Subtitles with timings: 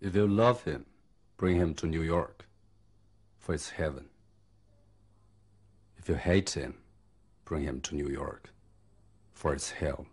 [0.00, 0.86] If you love him,
[1.36, 2.46] bring him to New York,
[3.38, 4.08] for it's heaven.
[5.96, 6.74] If you hate him,
[7.44, 8.50] bring him to New York,
[9.32, 10.06] for it's hell.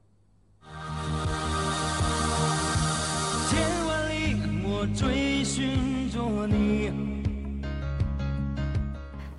[3.50, 7.13] 千万里，我追寻着你。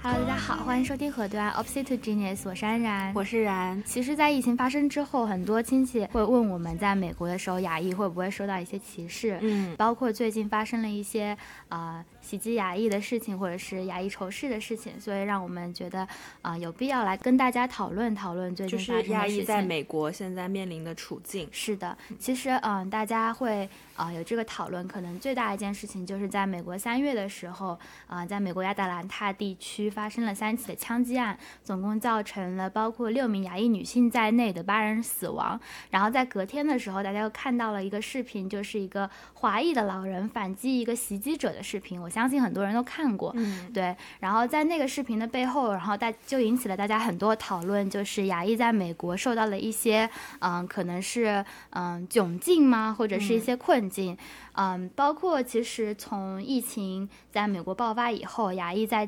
[0.07, 3.81] Hello，大家好，欢迎收听河端 Opposite Genius，我是安然，我是然。
[3.83, 9.39] 其实，在疫情发生之后，很多亲戚会问我们在美国的时候，亚裔会不会受到一些歧视？
[9.41, 11.35] 嗯，包括最近发生了一些
[11.69, 16.07] 啊袭击牙医的事情，或者是牙医仇视的事情，所以让我们觉得
[16.41, 19.13] 啊有必要来跟大家讨论讨论最近发生的事情。
[19.13, 21.47] 亚裔在美国现在面临的处境。
[21.51, 29.75] 是的，其实嗯，大家会啊有这个讨论，可能最大一件事情就是在美国三月的时候啊，在美国亚特兰大地区。
[29.95, 35.59] 发生了三起的枪击案，总共造成了包括六名牙裔女性在内的八人死亡。
[35.91, 42.01] 然后在隔天的时候，大家又看到了一个视频，就是一个华裔的老人反击一个袭击者的视频。
[42.01, 43.93] 我相信很多人都看过，嗯，对。
[44.21, 54.17] 然后在那个视频的背后，然后大就引起了大家很多讨论，就是亚裔在美国受到了一些，嗯，可能是嗯窘境吗，或者是一些困境。
[54.53, 59.05] 嗯，包括其实从疫情在美国爆发以后，亚裔在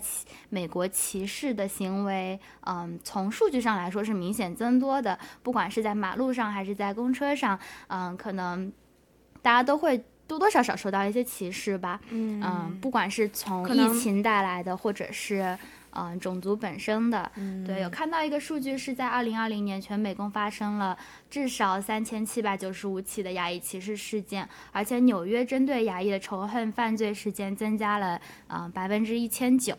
[0.50, 5.18] 美国歧视的行为，嗯，从数据上来说是明显增多的。
[5.42, 8.70] 不管是在马路上还是在公车上，嗯，可能
[9.42, 12.00] 大家都会多多少少受到一些歧视吧。
[12.10, 15.58] 嗯，不管是从疫情带来的，或者是。
[16.00, 17.32] 嗯，种族本身的，
[17.66, 20.96] 对，有看到一个数据是在二零二零年，全美共发生了
[21.28, 29.76] 至少三千七百九十五起的亚裔歧视事件，而且纽约针对亚裔的仇恨犯罪事件增加了，嗯，百分之一千九。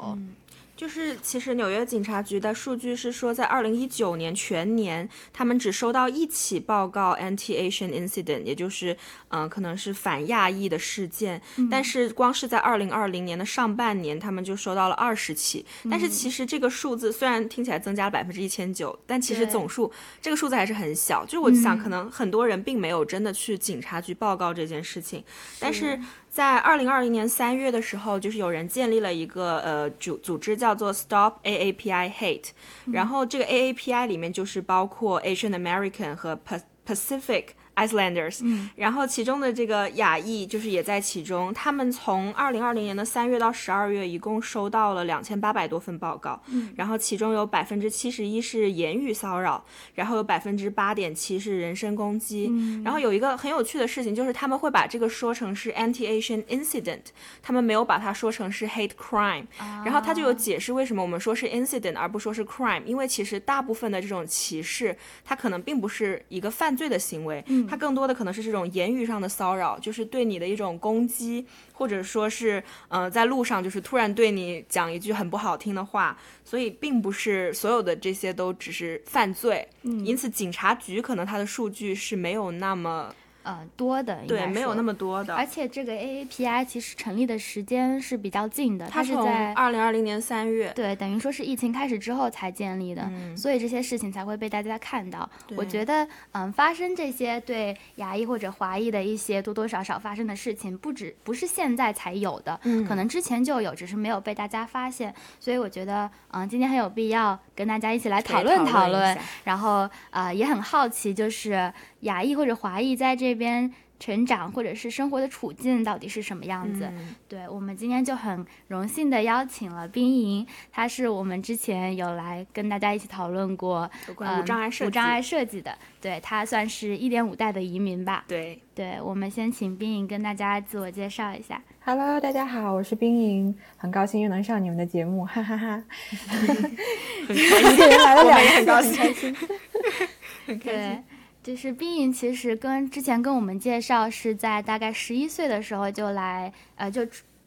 [0.79, 8.97] 就是，其实纽约警察局的数据是说，在二零一九年全年，他们只收到一起报告 anti-Asian incident，也就是，
[9.31, 11.43] 嗯，可能是反亚裔的事件。
[11.69, 15.67] 但是，光是在二零二零年的上半年，他们就收到了二十起。
[15.91, 19.91] 但是，其实这个数字虽然听起来增加了百分之一千九，但其实总数
[20.23, 21.27] 这个数字还是很小。
[21.27, 25.25] 就我想，可能很多人并没有真的去警察局报告这件事情，
[25.59, 25.99] 但是。
[26.39, 32.51] 在二零二零年三月的时候，就是有人建立了一个呃组组织，叫做 Stop AAPI Hate，
[32.93, 36.39] 然后这个 AAPI 里面就是包括 Asian American 和
[36.87, 37.47] Pacific。
[37.79, 38.41] Icelanders，
[38.75, 41.55] 然后其中的这个亚裔就是也在其中。
[41.55, 46.41] 他们从二零二零年的三月到十二月，一共收到了两千八百多份报告。
[46.77, 52.53] 然后其中有百分之七十一是言语骚扰，然后有百分之八点七是人身攻击。
[52.85, 57.03] 然后有一个很有趣的事情，就是他们会把这个说成是 anti-Asian incident，
[57.41, 59.47] 他们没有把它说成是 hate crime。
[59.85, 67.45] 然后他就有解释为什么我们说是 incident 而不说是 crime，因为其实大部分的这种歧视，它可能并不是一个犯罪的行为。
[67.69, 79.69] 它更多的可能是这种言语上的骚扰，就是对你的一种攻击，或者说是，呃，在路上就是突然对你讲一句很不好听的话，所以并不是所有的这些都只是犯罪。
[79.83, 83.15] 嗯，因此警察局可能它的数据是没有那么。
[83.49, 85.35] 呃，多的对，没有那么多的。
[85.35, 95.27] 而且这个 AAPI 其实成立的时间是比较近的，它是在二零二零年三月，对，等于说是疫情开始之后才建立的，所以这些事情才会被大家看到。
[95.57, 105.15] 我觉得，嗯，发生这些对牙医或者华裔的一些多多少少发生的事情，不止不是现在才有的，可能之前就有，只是没有被大家发现。
[105.41, 111.73] 所以我觉得，嗯，今天很有必要跟大家一起来讨论讨论，然后呃，也很好奇，就是。
[112.01, 116.89] 亚裔或者华裔在这边成长或者是生活的处境到底是什么样子？
[117.29, 128.25] 对我们今天就很荣幸的邀请了冰莹，她是我们之前有来跟大家一起讨论过无障碍设无障碍设计的，对她算是一点五代的移民吧？
[128.29, 131.61] 对，对我们先请冰莹跟大家自我介绍一下。
[131.81, 135.83] Hello，大家好，我是冰莹，很高兴又能上你们的节目，哈哈哈。
[137.27, 139.35] 很开心， 来了两个，很高兴，
[140.47, 141.05] 很开心。
[141.49, 147.01] 就是冰莹，其实跟之前跟我们介绍是在大概十一岁的时候就来，呃，就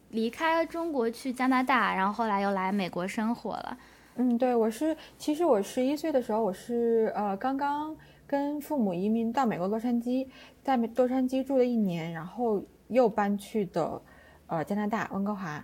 [0.09, 3.77] 离开了中国去加拿大，然后后来又来美国生活了。
[4.15, 7.95] 嗯，对，我是，其实我十一岁的时候，我是呃刚刚
[8.25, 10.25] 跟父母移民到美国洛杉矶，
[10.63, 14.01] 在洛杉矶住了一年，然后又搬去的
[14.48, 15.63] 呃加拿大温哥华，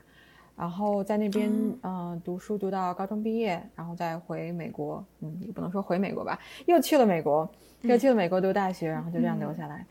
[0.56, 1.52] 然后在那边
[1.82, 6.38] 嗯读书读到高中毕业，然后再回美国，嗯，也不能说回美国吧，
[6.68, 7.50] 又去了美国。
[7.82, 9.78] 又去了美国读大学，然后就这样留下来。
[9.78, 9.86] 嗯，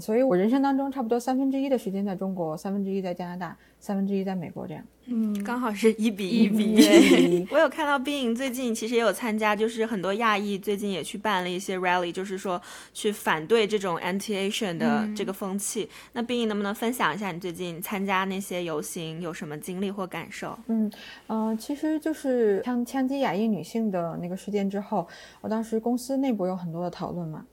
[0.00, 4.82] 所以我人生当中差不多三分之一的时间在中国，三分之一在加拿大，三分之一在美国，这样。
[5.08, 7.46] 嗯，刚好是一比一比一。
[7.52, 12.60] 我有看到冰莹最近其实也有参加，就是很多亚裔最近也去办了一些 rally，就是说
[12.92, 15.88] 去反对这种 anti-Asian 的这个风气。
[16.14, 20.58] 那冰莹能不能分享一下你最近参加那些游行有什么经历或感受？
[20.66, 20.90] 嗯
[21.28, 25.06] 嗯、呃其实就是枪枪击亚裔女性的那个事件之后，
[25.40, 27.44] 我当时公司内部有很多的讨论嘛，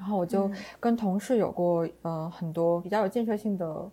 [0.00, 0.50] 然后我就
[0.80, 3.90] 跟同事有过呃很多比较有建设性的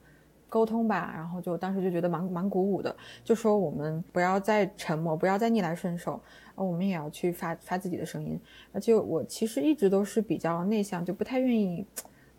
[0.48, 2.96] 沟通吧，然后就当时就觉得蛮蛮鼓舞的，
[3.26, 6.18] 就说我们不要再沉默，不要再逆来顺受，
[6.56, 8.40] 呃我们也要去发发自己的声音。
[8.72, 11.86] 而且我其实一直都是比较内向，就不太愿意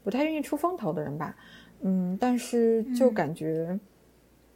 [0.02, 1.36] 不太愿意出风头的人吧，
[1.82, 3.78] 嗯，但是就感觉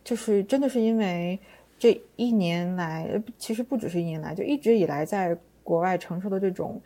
[0.02, 1.38] 就是真的是因为
[1.78, 6.80] 这一年来，呃其实不只是一年来，就一直以来在国外承受的这种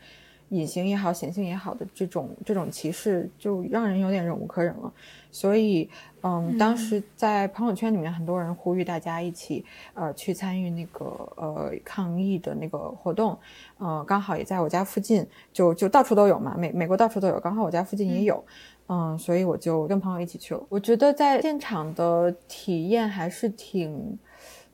[0.51, 4.93] 隐形也好、显性也好的这种这种歧视，就让人有点忍无可忍了。
[5.33, 5.91] 所以，
[6.23, 9.65] 嗯，当时在朋友圈里面，很多人呼吁大家一起，
[9.95, 11.05] 呃，去参与那个
[11.37, 13.39] 呃抗议的那个活动，
[13.79, 18.45] 呃，刚好也在我家附近，就就到处都有嘛，美美国到处都有，刚好我家附近也有，
[18.89, 20.63] 嗯，所以我就跟朋友一起去了。
[20.69, 24.19] 我觉得在现场的体验还是挺。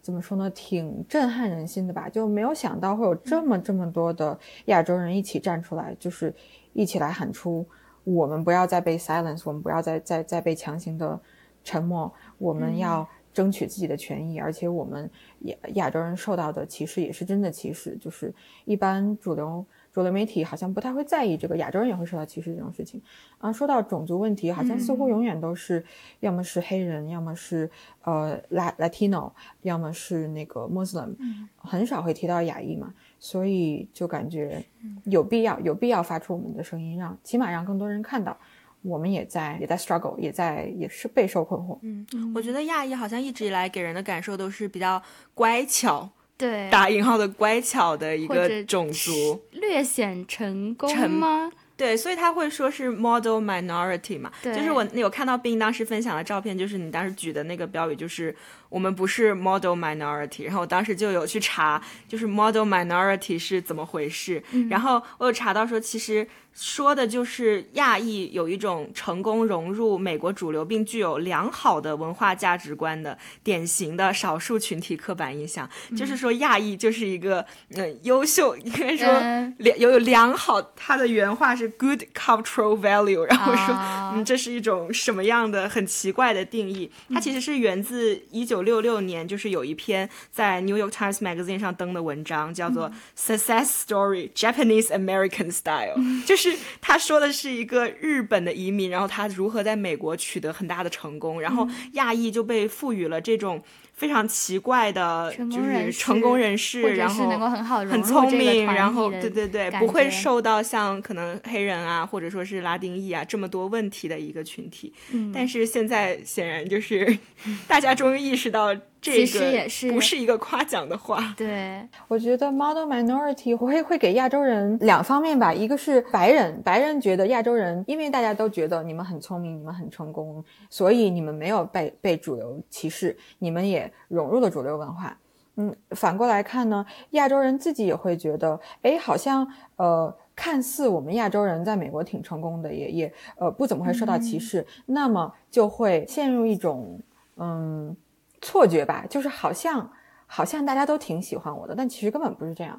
[0.03, 2.09] 怎么说呢，挺震撼人心的吧？
[2.09, 6.35] 就没有想到会有这么这么多的亚洲人一起站出来，就是
[6.73, 7.65] 一起来喊出
[8.03, 11.19] 我们不要再被 silence，我们不要再再再被强行的
[11.63, 15.09] 沉默，我们要争取自己的权益，而且我们
[15.43, 18.35] 亚亚洲人受到的歧视也是真的歧视，就是
[18.65, 23.01] 一般主流主流媒体好像不太会在意这个亚洲人也会受到歧视这种事情
[23.39, 23.53] 啊。
[23.53, 25.85] 说到种族问题，好像似乎永远都是
[26.21, 27.71] 要么是黑人，要么是
[28.03, 31.15] 呃 La Latino，要么是那个 Muslim，
[31.57, 34.65] 很少会提到亚裔嘛，所以就感觉
[35.05, 38.37] 有必要有必要发出我们的声音，让起码让更多人看到。
[38.85, 41.79] 我们也在也在 struggle，也在也是备受困惑。
[41.83, 42.05] 嗯，
[42.35, 45.01] 我觉得亚裔好像一直以来给人的感受都是比较
[45.35, 46.11] 乖巧，
[46.43, 49.41] 对，打引号的乖巧的一个种族。
[49.53, 51.53] 略显成功成吗？
[51.77, 58.35] 对，所以他会说是 model minority 嘛，对就是我有看到冰当时分享的照片，就是你当时举的那个标语，就是
[58.73, 79.55] 我们不是 model minority，然后我当时就有去查，就是 model minority 是怎么回事，然后我有查到说，其实说的就是亚裔有一种成功融入美国主流并具有良好的文化价值观的典型的少数群体刻板印象，就是说亚裔就是一个嗯、呃优秀，应该说嗯。
[79.59, 84.13] 良有有良好，他的原话是 good cultural value，然后说、啊。
[84.15, 86.89] 嗯这是一种什么样的很奇怪的定义？
[87.13, 103.63] 它其实是源自一九六六年，就是有一篇在 New York Times Magazine 上登的文章，叫做 Success Story Japanese American Style， 就是他说的是一个日本的移民，然后他如何在美国取得很大的成功，然后亚裔就被赋予了这种。
[104.03, 114.93] 非常奇怪的，就是成功人士，然后能够很好很聪明，然后对对对，不会受到像可能黑人啊，或者说是拉丁裔啊这么多问题的一个群体。
[115.13, 117.17] 嗯但是现在显然就是
[117.69, 121.35] 大家终于意识到这其实个也是不是一个夸奖的话。
[121.37, 135.19] 对， 我觉得 model minority 会会给亚洲人两方面吧，一个是白人，白人觉得亚洲人，因为大家都觉得你们很聪明，你们很成功，所以你们没有被被主流歧视，你们也融入了主流文化。
[135.57, 139.47] 嗯，反过来看呢，亚洲人自己也会觉得，哎，好像
[139.77, 146.99] 呃，看似我们亚洲人在美国挺成功的，也也呃不怎么会受到歧视，那么就会陷入一种
[147.37, 147.95] 嗯
[148.43, 149.91] 错觉吧，就是好像
[150.27, 152.79] 好像大家都挺喜欢我的，但其实根本不是这样。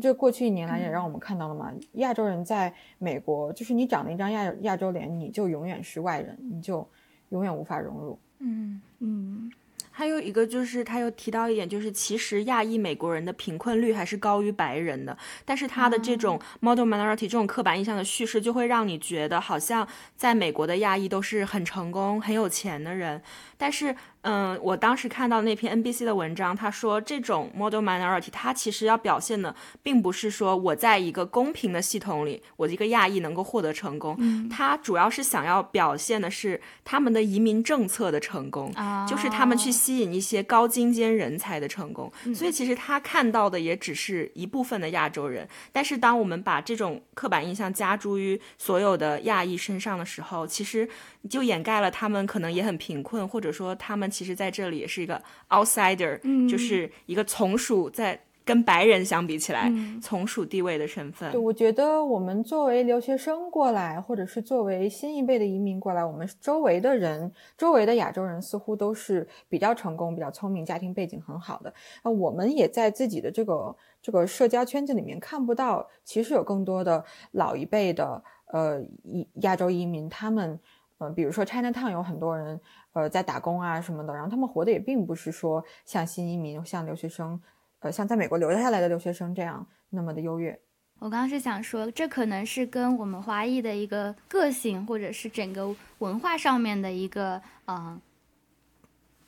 [0.00, 6.88] 这过去一年来也让我们看到了嘛，亚洲人在美国，就是你长了一张亚亚洲脸，你就永远是外人，你就
[7.30, 8.16] 永远无法融入。
[8.38, 9.50] 嗯，嗯，
[9.90, 19.86] 还有一个就是他又提到一点，就是其实亚裔美国人的贫困率还是高于白人的，但是他的这种 model minority 这种刻板印象的叙事，就会让你觉得好像
[20.16, 23.20] 在美国的亚裔都是很成功、很有钱的人，
[23.60, 23.94] 但是。
[24.22, 42.12] 嗯，我当时看到那篇 NBC 的文章，他说这种 model minority，它其实要表现的，并不是说我在一个公平的系统里，我一个亚裔能够获得成功，它主要是想要表现的是他们的移民政策的成功，啊，就是他们去吸引一些高精尖人才的成功。
[42.34, 50.86] 所以其实他看到的也只是一部分的亚洲人，但是当我们把这种刻板印象加诸于所有的亚裔身上的时候，其实
[51.28, 58.20] 就掩盖了他们可能也很贫困，或者说他们其实在这里也是一个 outsider，、嗯就是一个从属在。
[58.42, 61.40] 跟白人相比起来，嗯从属地位的身份对，。
[61.40, 71.72] 我觉得我们作为留学生过来，或者是作为新一辈的移民过来，我们周围的人，周围的亚洲人似乎都是比较成功、比较聪明、家庭背景很好的。
[72.02, 80.58] 那我们也在自己的这个这个社交圈子里面看不到，其实有更多的老一辈的呃移亚洲移民，他们
[81.00, 82.60] 呃，比如说 Chinatown 有很多人
[82.92, 87.40] 呃在打工啊什么的，然后他们活的也并不是说像新移民、像留学生，
[87.78, 90.60] 呃，像在美国留下来的留学生这样那么的优越。
[90.98, 97.98] 我刚刚是想说，这可能是跟我们华裔的一个个性，或者是整个文化上面的一个嗯、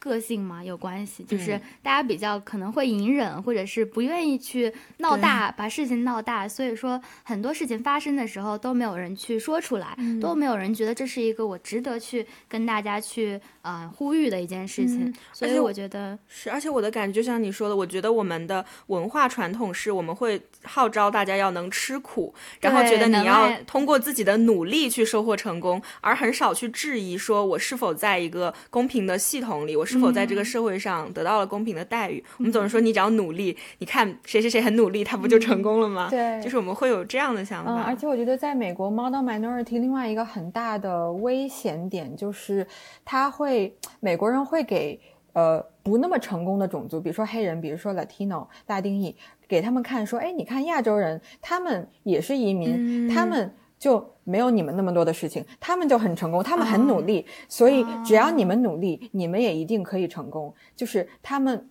[0.03, 32.25] 个性嘛有关系，就是嗯大家比较可能会隐忍，或者是不愿意去闹大，把事情闹大，所以说很多事情发生的时候都没有人去说出来，嗯都没有人觉得这是一个我值得去跟大家去呃呼吁的一件事情，嗯所以我我觉得是，而且我的感觉就像你说的，我觉得我们的文化传统是我们会号召大家要能吃苦，然后觉得你要通过自己的努力去收获成功，而很少去质疑说我是否在一个公平的系统里，我是否在这个社会上得到了公平的待遇。
[32.39, 36.09] 我们总是说你只要努力，你看谁谁谁很努力，他不就成功了吗？
[36.09, 37.71] 对就是我们会有这样的想法。
[37.71, 42.67] 嗯，而且我觉得在美国，model minority 另外一个很大的危险点就是，
[43.05, 44.99] 他会美国人会给
[45.35, 49.15] 呃不那么成功的种族，比如说黑人，比如说 Latino 拉丁裔，
[49.47, 53.55] 给他们看说，哎，你看亚洲人，他们也是移民，他们。
[53.83, 60.55] 就没有你们那么多的事情，他们就很成功，他们很努力，所以只要你们努力，你们也一定可以成功。
[60.77, 61.69] 就是他们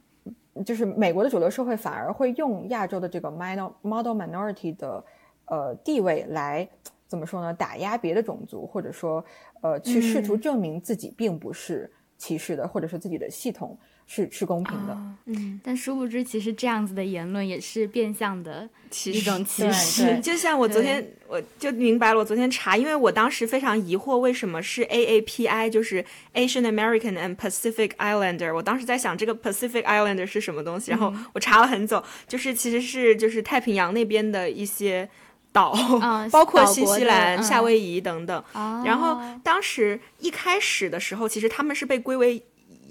[0.65, 5.01] 就是美国的主流社会反而会用亚洲的这个 minor model minority 的
[5.45, 6.67] 呃地位来
[7.07, 7.53] 怎么说呢？
[7.53, 9.23] 打压别的种族，或者说
[9.61, 13.77] 呃去试图证明自己并不是歧视的，或者说自己的系统
[14.13, 14.97] 是是公平的。
[15.27, 20.19] 嗯，但殊不知，其实这样子的言论也是变相的其实一种歧视。
[20.19, 26.03] 就像我昨天我就明白了，我昨天查，因为我当时非常疑惑为什么是 AAPI，就是
[26.33, 28.53] Asian American and Pacific Islander。
[28.53, 35.07] 我当时在想这个 Pacific Islander 是什么东西，然后我查了很久，就是其实是就是太平洋那边的一些
[35.53, 38.43] 岛， 嗯包括新西兰、嗯夏威夷等等。
[38.51, 42.43] 哦然后当时一开始的时候，其实他们是被归为。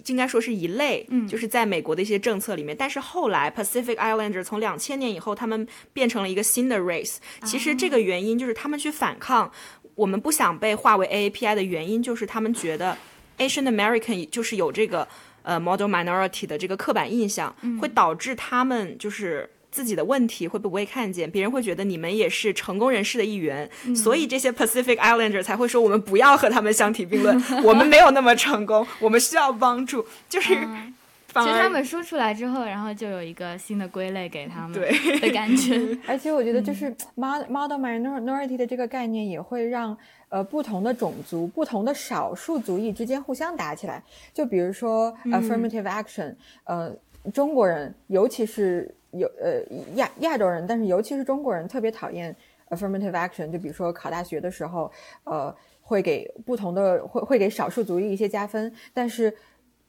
[0.07, 7.16] 应该说是一类，嗯就是在美国的一些政策里面，但是后来 Pacific Islander 从两千年以后，他们变成了一个新的 race。
[7.45, 9.50] 其实这个原因就是他们去反抗，
[9.95, 12.97] 我们不想被划为 AAPI 的原因，就是他们觉得
[13.38, 15.07] Asian American 就是有这个
[15.42, 19.49] 呃 model minority 的这个刻板印象，会导致他们就是。
[19.70, 30.94] 自己的问题会不会看见，别人会觉得你们也是成功人士的一员，所以这些 Pacific Islander 才会说我们不要和他们相提并论，我们没有那么成功， 我们需要帮助，就是嗯。
[31.32, 35.20] 反而其实他们说出来之后，然后就有一个新的归类给他们 对。
[35.20, 35.80] 的感觉。
[36.04, 39.96] 而且我觉得就是 mod model minority 的这个概念也会让
[40.28, 44.02] 呃不同的种族、不同的少数族裔之间互相打起来。
[44.34, 46.34] 就比如说 affirmative action，、
[46.64, 46.92] 呃，
[47.32, 49.62] 中国人尤其是有呃
[49.95, 52.35] 亚亚洲人，但是尤其是中国人特别讨厌
[52.69, 53.50] affirmative action。
[53.50, 54.90] 就比如说考大学的时候，
[55.25, 59.35] 呃，会给不同的会会给少数族裔一些加分，但是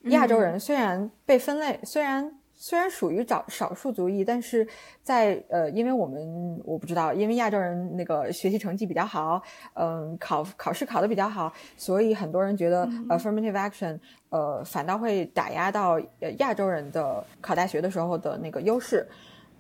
[0.06, 4.68] 亚洲人虽然被分类，虽然虽然属于少少数族裔，但是
[5.02, 9.42] 在呃，因为我们我不知道，因为亚洲人那个学习成绩比较好，
[9.74, 14.00] 嗯、考考试考得比较好，所以很多人觉得 affirmative action
[14.30, 19.08] 呃反倒会打压到呃亚洲人的考大学的时候的那个优势。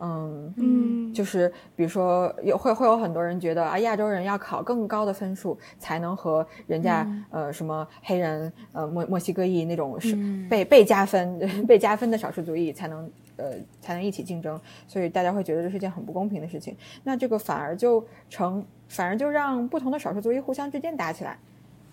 [0.03, 10.17] 嗯，嗯，就是比如说有会会有很多人觉得啊，亚洲人要考更高的分数才能和人家、呃什么黑人呃墨墨西哥裔那种是
[10.49, 16.75] 被、被加分 被加分的少数族裔才能呃才能一起竞争，所以大家会觉得这是件很不公平的事情。
[17.03, 21.37] 那这个反而就成反而就让不同的少数族裔互相之间打起来，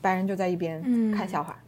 [0.00, 1.12] 白人就在一边嗯。
[1.12, 1.58] 看笑话。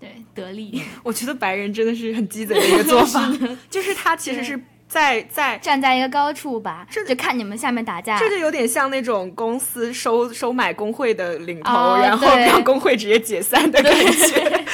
[0.00, 3.20] 对，得力， 我觉得白人真的是很鸡贼的一个做法，
[3.70, 4.60] 就是他其实是
[4.92, 5.56] 在在。
[5.58, 8.18] 站在一个高处吧，就看你们下面打架。
[8.18, 14.64] 这就有点像那种公司收收买工会的领头，哦然后让工会直接解散的感觉，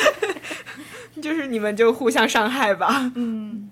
[1.22, 3.12] 就是你们就互相伤害吧。
[3.14, 3.70] 嗯，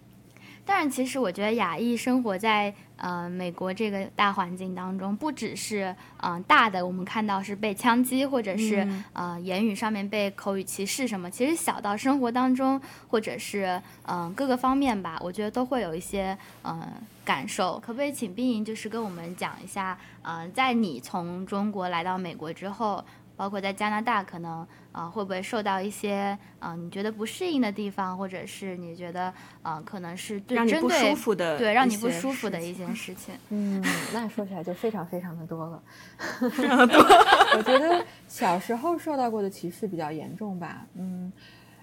[0.65, 16.93] 但是，其实我觉得雅意生活在呃美国这个大环境当中，不只是嗯、呃大的，我们看到是被枪击，或者是、嗯呃言语上面被口语歧视什么，其实小到生活当中，或者是嗯、呃各个方面吧，我觉得都会有一些嗯、呃
[17.25, 17.79] 感受。
[17.81, 23.05] 可不可以请冰莹就是跟我们讲一下，嗯，在你从中国来到美国之后。
[23.37, 33.35] 包括在加拿大，可能啊会不会受到一些啊你觉得不适应的地方，或者是你觉得啊可能是对让你不针对舒服的对让你不舒服的一件事 情。
[33.51, 35.83] 嗯，那说起来就非常非常的多了。
[37.57, 41.33] 我觉得小时候受到过的歧视比较严重吧，嗯，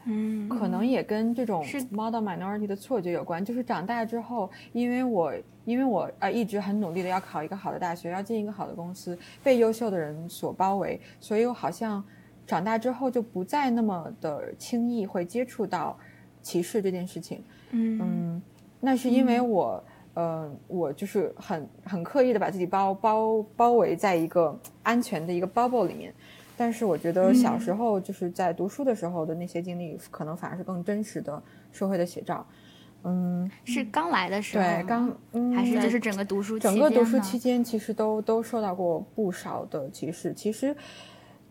[0.05, 3.43] 嗯可能也跟这种 model minority 的错觉有关。
[3.43, 5.33] 就是长大之后，因为我
[5.65, 12.03] 因为我呃一直很努力的要考一个好的大学，要进一个好的公司，被优秀的人所包围，所以我好像
[12.45, 15.97] 长大之后就不再那么的轻易会接触到
[16.41, 17.43] 歧视这件事情。
[17.71, 18.41] 嗯嗯，
[18.79, 26.13] 那是因为我，呃，我就是很很刻意的把自己包包包围在一个安全的一个 bubble 里面。
[26.55, 31.41] 但是我觉得小时候就是在读书的时候的那些经历，可能反而是更真实的
[31.71, 32.45] 社会的写照。
[32.49, 32.55] 嗯，
[33.65, 40.33] 是刚来的时候，对，刚嗯，还是就是整个读书期整个读书期间，其实都都受到过不少的歧视。
[40.33, 40.75] 其实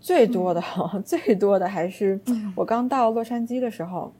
[0.00, 0.62] 最多的、
[0.94, 2.18] 嗯 最多的还是
[2.56, 4.12] 我刚到洛杉矶的时候，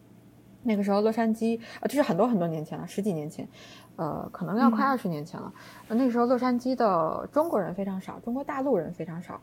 [0.63, 3.49] 那个时候洛杉矶啊，这是很多很多年前了，十几年前，
[3.97, 4.89] 呃，可能要快嗯。
[4.89, 5.53] 二十年前了。
[5.89, 9.41] 呃那个时候洛杉矶的中国人非常少，中国大陆人非常少，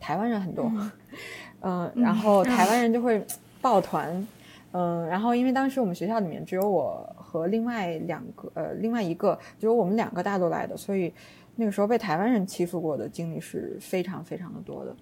[0.00, 0.72] 台湾人很多，
[1.60, 3.24] 嗯、然后台湾人就会
[3.60, 4.26] 抱团。
[4.72, 11.12] 嗯，然后因为当时我们学校里面只有我和另外两个，呃，另外一个就是我们两个大陆来的，所以
[11.54, 14.96] 那个时候被台湾人欺负过的经历是非常非常的多的。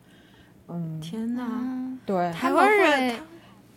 [0.68, 3.16] 嗯，天哪，啊，对，台湾人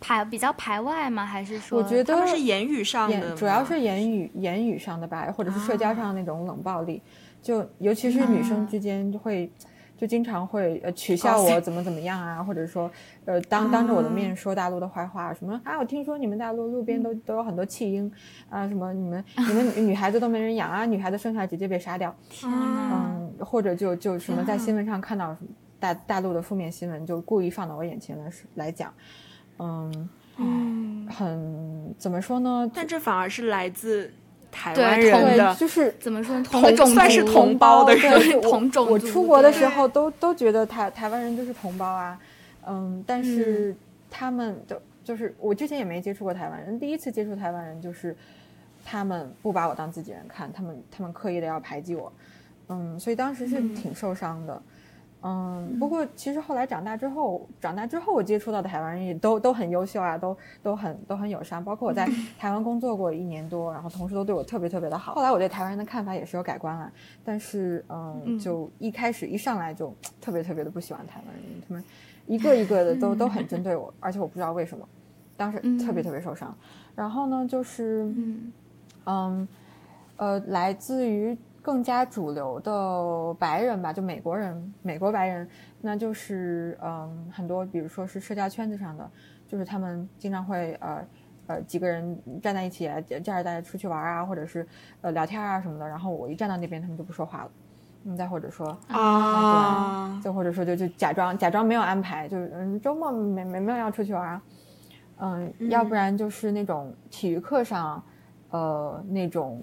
[0.00, 1.24] 排比较排外吗？
[1.24, 7.00] 还是说我觉得他们是言语上的主要是言语言语上的吧，或者是社交上那种冷暴力，
[7.40, 9.50] 就尤其是女生之间就会。
[9.98, 12.90] 就经常会呃取笑我怎么怎么样啊，或者说
[13.24, 18.10] 呃当当着我的面说大陆的坏话，什么啊我听说你们大陆路边都都有很多弃婴
[18.48, 22.14] 啊，什么你们你们女女孩子都没人养啊，女孩子生下来直接被杀掉，
[22.44, 25.48] 嗯，或者就就什么在新闻上看到什么
[25.80, 28.94] 大大陆的负面新闻，就故意放到我眼前来来讲，
[29.58, 32.70] 嗯，嗯，很怎么说呢？
[32.72, 34.12] 但这反而是来自
[34.50, 36.44] 台湾人对，的，就是 怎么说呢？
[36.50, 42.18] 同算是同胞的人同种我出国的时候都都觉得台台湾人就是同胞啊，
[42.66, 43.74] 嗯，但是
[44.10, 48.16] 他们的就是我之前也没接触过台湾人，第一次接触台湾人就是
[48.84, 52.12] 他们不把我当自己人看，他们他们刻意的要排挤我，
[52.68, 54.62] 嗯，所以当时是挺受伤的。
[55.22, 61.62] 嗯，不过其实后来长大之后，长大之后我接触到的台湾人也都都很优秀啊，都都很都很友善。
[61.64, 62.08] 包括我在
[62.38, 65.14] 台湾工作过一年多，然后同事都对我特别特别的好。
[65.14, 66.92] 后来我对台湾人的看法也是有改观了，
[67.24, 68.38] 但是嗯，嗯。
[68.38, 71.84] 就一开始一上来就特别特别的不喜欢台湾人，他们
[72.26, 74.88] 一个一个的都都很针对我，而且我不知道为什么，
[75.36, 76.56] 当时特别特别受伤。
[76.94, 78.52] 然后呢，就是嗯。
[79.10, 79.48] 嗯，
[80.16, 81.34] 呃，来自于
[81.68, 85.46] 更加主流的白人吧，就美国人，美国白人，
[85.82, 89.10] 那就是嗯，很多，比如说是社交圈子上的，
[89.46, 91.04] 就是他们经常会呃
[91.46, 94.66] 呃几个人站在一起啊，叫着大家出去玩啊，或者是
[95.02, 97.50] 呃聊天啊什么的，然后我一站到那边，他们就不说话了，
[98.04, 104.42] 嗯，再或者说啊，再或者说就就假装假装没有安排，就是嗯周末没没没有要出去玩啊，
[105.18, 108.02] 嗯，要不然就是那种体育课上，
[108.48, 109.62] 呃那种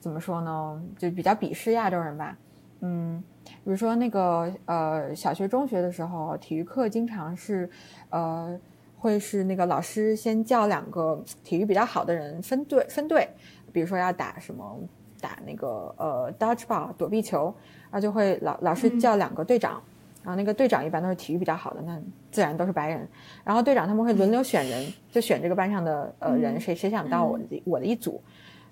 [0.00, 2.36] 怎么说呢，就比较鄙视亚洲人吧，
[2.80, 7.68] 嗯，比如说那个呃小学中学的时候，体育课经常是
[8.10, 8.58] 呃
[8.96, 13.28] 会是那个老师先叫两个体育比较好的人分队分队，
[13.72, 14.78] 比如说要打什么
[15.20, 17.54] 打那个呃 dodgeball 躲避球，
[17.90, 19.82] 然后就会老老师叫两个队长。
[20.20, 21.98] 然后那个队长一般都是体育比较好的，那
[22.30, 23.08] 自然都是白人。
[23.44, 28.20] 然后队长他们会轮流选人，就选这个班上的呃人，谁谁想到我的我的一组。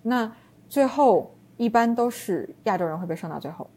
[0.02, 0.30] 那
[0.68, 3.68] 最后一般都是亚洲人会被剩到最后，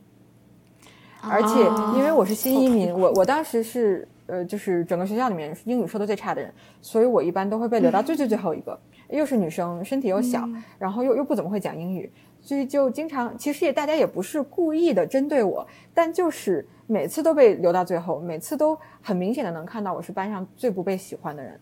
[1.22, 1.64] 而且
[1.98, 8.80] 因为我是新移民，我我当时是呃就是整个学校里面英语说的最差的人，所以我一般都会被留到最最最后一个。
[9.10, 10.48] 又是女生，身体又小，
[10.78, 21.60] 然后又又不怎么会讲英语，所以就经常其实也大家也不是故意的针对我，但就是每次都被留到最后，每次都很明显的能看到我是班上最不被喜欢的人，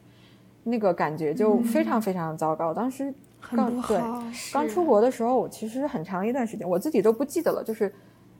[0.65, 2.73] 那个感觉就非常非常的糟糕。
[2.73, 3.97] 当时刚不对
[4.51, 7.93] 刚出国的时候，我其实很长一段时间我自己都不记得了，就是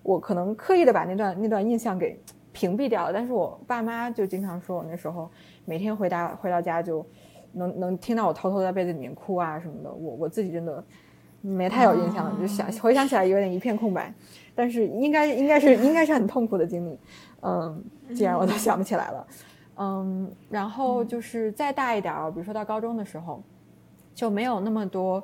[0.04, 2.20] 我可能刻意的把那段那段印象给
[2.52, 5.30] 屏蔽掉了，但是我爸妈就经常说我那时候
[5.66, 7.06] 每天回家回到家就
[7.54, 10.84] 能能听到我偷偷在被子里面哭啊什么的，我我自己真的
[11.42, 14.14] 没太有印象了，就想回想起来有点一片空白，
[14.56, 17.00] 但是应该应该是应该是很痛苦的经历，
[17.42, 17.84] 嗯，
[18.16, 19.28] 既然我都想不起来了，
[19.78, 23.42] 嗯，然后就是再大一点儿，比如说到高中的时候，
[24.17, 25.23] 就没有那么多，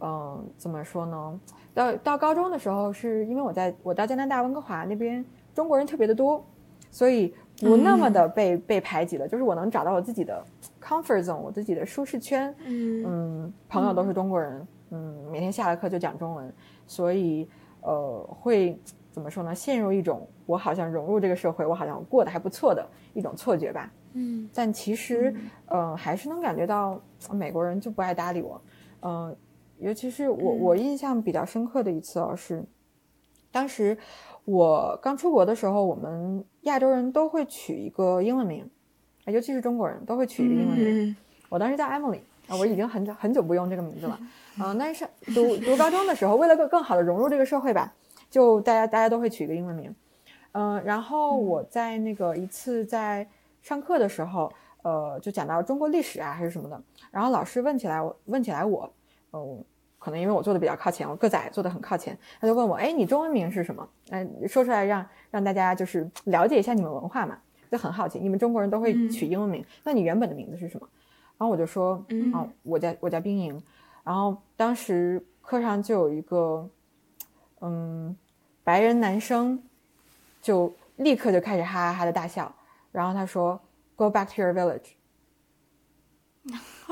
[0.00, 1.40] 嗯，怎么说呢？
[1.72, 6.44] 到到高中的时候，是因为我在我到加拿大温哥华那边中国人特别的多，
[6.90, 10.44] 所以不那么的被被排挤了，就是我能找到我自己的
[10.82, 12.52] comfort zone，我自己的舒适圈。
[12.66, 16.52] 嗯嗯，朋友都是中国人，嗯，每天下了课就讲中文，
[16.88, 17.48] 所以
[17.82, 18.76] 呃，会
[19.12, 19.54] 怎么说呢？
[19.54, 23.88] 陷入一种我好像融入这个社会，我好像过得还不错的一种错觉吧。
[24.14, 24.48] 嗯。
[24.54, 25.34] 但其实，
[25.66, 28.60] 呃，还是能感觉到呃美国人就不爱搭理我，
[29.02, 29.36] 嗯、
[29.78, 32.64] 尤其是我我印象比较深刻的一次哦，是
[33.52, 33.96] 当时
[34.44, 38.68] 我刚出国的时候，我们亚洲人都会取一个英文名，
[39.24, 41.08] 啊尤其是中国人都会取一个英文名。
[41.10, 41.16] 嗯。
[41.50, 44.18] 我当时叫 Emily 啊，我已经很久很久不用这个名字了，
[44.58, 47.94] 嗯、但是读读高中的时候，为了更更好的融入这个社会吧，
[48.28, 49.94] 就大家大家都会取一个英文名，
[50.52, 53.26] 嗯、然后我在那个一次在
[53.64, 56.78] 上课的时候，呃，就讲到中国历史啊还是什么的，
[57.10, 58.92] 然后老师问起来我问起来我，
[59.30, 59.58] 呃，
[59.98, 63.88] 可能因为我坐的比较靠前，我个子矮，坐的很靠前，他就问我，哎，你中文名是什么？
[64.10, 67.38] 嗯、说出来让让大家就是了解一下你们文化嘛，
[67.70, 70.86] 就很好奇，你们中国人都会取英文名，那你原本的名字是什么？
[71.38, 73.60] 然后我就说，嗯啊，我叫我叫冰莹。
[74.04, 76.68] 然后当时课上就有一个，
[77.62, 78.14] 嗯，
[78.62, 79.62] 白人男生，
[80.42, 82.54] 就立刻就开始哈哈哈的大笑。
[82.94, 83.60] 然后他说
[83.96, 84.92] ，Go back to your village。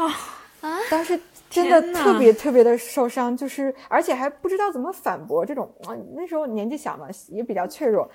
[0.60, 8.10] 啊当时真的特别特别的受伤，就是而且还不知道怎么反驳这种啊，那时候年纪小嘛，也比较脆弱，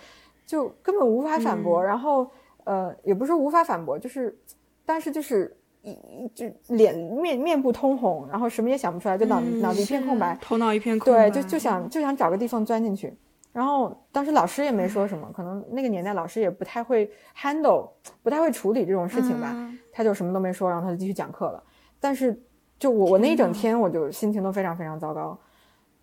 [0.46, 1.82] 就根本无法反驳。
[1.82, 2.30] 然后
[2.66, 4.38] 呃，也不是说无法反驳，就是
[4.86, 10.38] 当时就是一一就脸面面部通红，然后什么也想不出来，就脑、嗯脑子一片空白。
[10.42, 13.16] 头脑一片空白，对，就就想就想找个地方钻进去。
[13.58, 17.90] 然后当时老师也没说什么，可能那个年代老师也不太会 handle，
[18.22, 19.50] 不太会处理这种事情吧。
[19.52, 19.80] 嗯。
[19.92, 21.64] 他就什么都没说，然后他就继续讲课了。
[22.00, 22.40] 但是
[22.78, 25.36] 就我我那一整天我就心情都非常非常糟糕，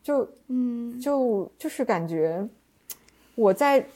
[0.02, 0.98] 就嗯。
[0.98, 2.44] 就就是感觉
[3.36, 3.86] 我在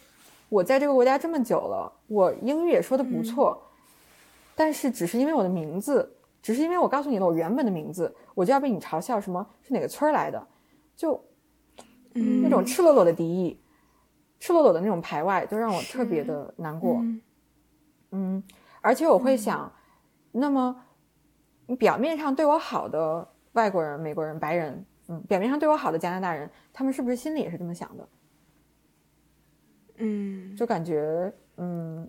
[0.49, 3.61] 我在这个国家这么久了，我英语也说的不错，
[4.55, 6.09] 但是只是因为我的名字，
[6.41, 10.47] 只是因为我告诉你了我原本的名字，我就要被你嘲笑什么是哪个村儿来的，
[10.95, 11.21] 就
[12.21, 13.61] 嗯那种赤裸裸的敌意，
[14.41, 16.99] 赤裸裸的那种排外，就让我特别的难过。
[17.01, 17.21] 嗯
[18.11, 18.43] 嗯，
[18.81, 19.71] 而且我会想，
[20.33, 20.85] 那么
[21.67, 28.09] 你表面上对我好的外国人、美国人、白人，嗯，表面上对我好的加拿大人，他们是不是心里也是这么想的？
[29.97, 32.09] 嗯就感觉，嗯，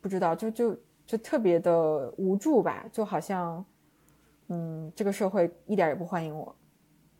[0.00, 3.64] 不知道，就就就特别的无助吧，就好像，
[4.48, 6.54] 嗯，这个社会一点也不欢迎我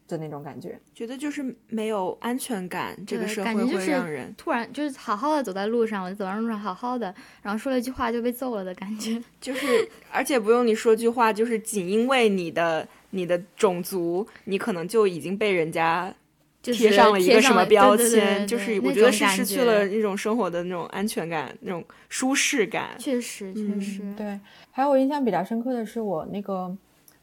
[0.08, 0.78] 的那种感觉。
[0.94, 9.22] 觉得就是没有安全感，这个社会会让人突然就是好好的走在路上，我就走在路上好好的，然后说了一句话就被揍了的感觉。
[9.40, 16.12] 就是，而且不用你说句话，就是仅因为你的你的种族，你可能就已经被人家
[16.62, 22.96] 就贴上了一个什么标签，对对对对就是我觉得是失去了那种生活的那种安全感、那种舒适感。
[22.98, 24.40] 确实确嗯实，对，
[24.72, 26.76] 还有我印象比较深刻的是我那个，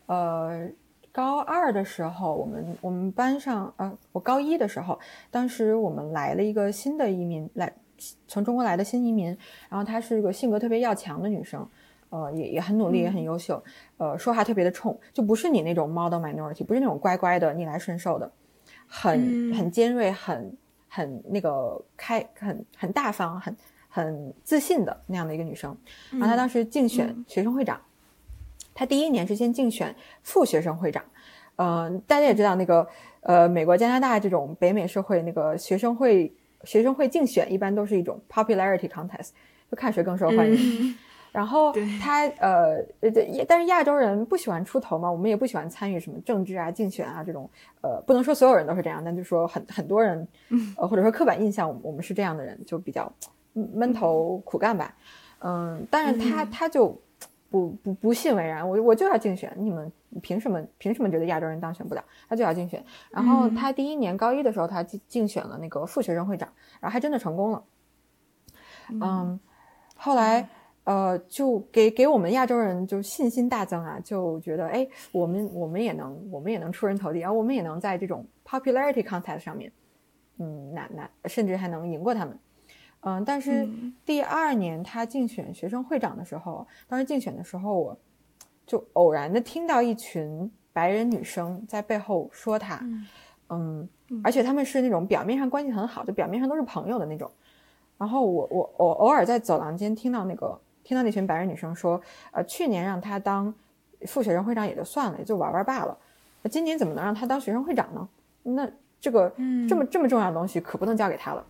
[0.06, 0.70] 呃，
[1.14, 5.00] 高二的时候，我们我们班上，呃，我高一的时候，
[5.30, 7.72] 当时我们来了一个新的移民，来
[8.28, 9.28] 从中国来的新移民，
[9.70, 11.66] 然后她是一个性格特别要强的女生，
[12.10, 13.64] 呃，也也很努力，也很优秀，
[13.98, 18.32] 呃，说话特别的冲，就不是你那种 model minority，不是那种乖乖的逆来顺受的，
[18.88, 19.54] 很嗯。
[19.54, 20.58] 很尖锐，很
[20.90, 23.56] 很那个开，很很大方，很
[23.88, 25.78] 很自信的那样的一个女生。
[26.10, 27.80] 然后她当时竞选学生会长，
[28.74, 31.04] 她第一年是先竞选副学生会长。
[31.58, 32.88] 嗯、大家也知道那个
[33.22, 36.34] 呃，美国、加拿大这种北美社会那个学生会
[36.64, 39.30] 学生会竞选一般都是一种 popularity contest，
[39.70, 40.96] 就看谁更受欢迎。
[41.32, 47.50] 然后他呃呃，对但是亚洲人不喜欢出头嘛，我们也不喜欢参与什么政治啊、竞选啊这种，
[47.82, 50.28] 呃，不能说所有人都是这样，但就说很很多人，
[50.78, 53.12] 呃，或者说刻板印象，我们是这样的人，就比较
[53.56, 54.94] 嗯闷头苦干吧，
[55.40, 57.00] 嗯，但是他他就
[57.54, 59.92] 不不不信为然，我我就要竞选，你们
[60.24, 62.04] 凭什么凭什么觉得亚洲人当选不了？
[62.28, 62.84] 他就要竞选。
[63.12, 67.64] 然后他第一年高一的时候，他竞竞选了那个副学生会长，然后还真的成功了。
[68.90, 69.40] 嗯，
[69.96, 70.50] 后来
[70.86, 79.72] 呃，就给给我们亚洲人就信心大增啊，就觉得哎，我们我们也能我们也能出人头地，然后我们也能在这种 popularity contest 上面，
[80.40, 82.36] 嗯，拿拿甚至还能赢过他们。
[83.06, 83.68] 嗯，但是
[84.06, 87.98] 第二年他竞选学生会长的时候，当时竞选的时候，我
[88.66, 92.80] 就偶然的听到一群白人女生在背后说他，
[93.50, 93.88] 嗯，
[94.24, 97.30] 而且他们是那种表面上关系很好，就表面上都是朋友的那种。
[97.98, 103.54] 然后我我我偶尔在走廊间听到那个听到那群白人女生说，呃，去年让他当
[104.08, 105.98] 副学生会长也就算了，也就玩玩罢了，
[106.42, 108.08] 那今年怎么能让他当学生会长呢？
[108.44, 109.30] 那这个
[109.68, 111.46] 这么这么重要的东西可不能交给他了。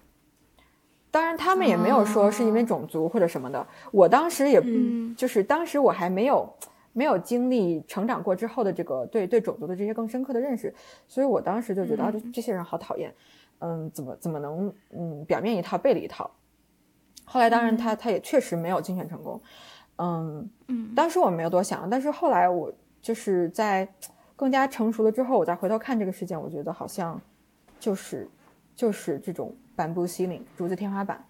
[1.13, 3.63] 当然他们也没有说是因为种族或者什么的。
[3.91, 6.51] 我当时也嗯就是当时我还没有
[6.91, 10.73] 没有经历成长过之后的这个对对种族的这些更深刻的认识，
[11.07, 13.13] 所以我当时就觉得、啊这这些人好讨厌，
[13.59, 16.31] 嗯，怎么怎么能嗯表面一套背里一套。
[17.25, 19.39] 后来当然他他也确实没有竞选成功，
[19.97, 22.73] 嗯嗯当时我没有多想，但是后来我
[23.03, 23.87] 就是在
[24.35, 27.21] 更加成熟了之后，我再回头看这个事件，我觉得好像
[27.79, 28.27] 就是
[28.75, 31.23] 就是这种 bamboo ceiling 竹子天花板，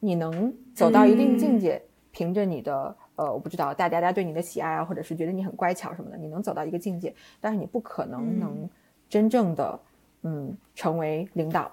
[0.00, 8.68] 你能走到一定境界，凭着你的呃，我不知道大家大家对你的喜爱啊，或者是觉得你很乖巧什么的，你能走到一个境界，但是你不可能能
[9.08, 9.78] 真正的
[10.22, 11.70] 嗯成为领导。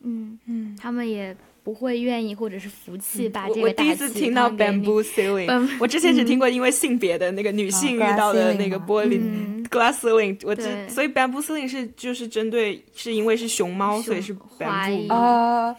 [0.00, 15.74] 嗯，嗯，他们也不会愿意或者是服气把我我这个我第一次听到 bamboo ceiling，、我之前只听过因为性别的那个女性遇到的那个嘛玻璃、嗯 glass ceiling，我对知，所以 bamboo ceiling 是就是针对是因为是熊猫，所以是 bamboo 呃，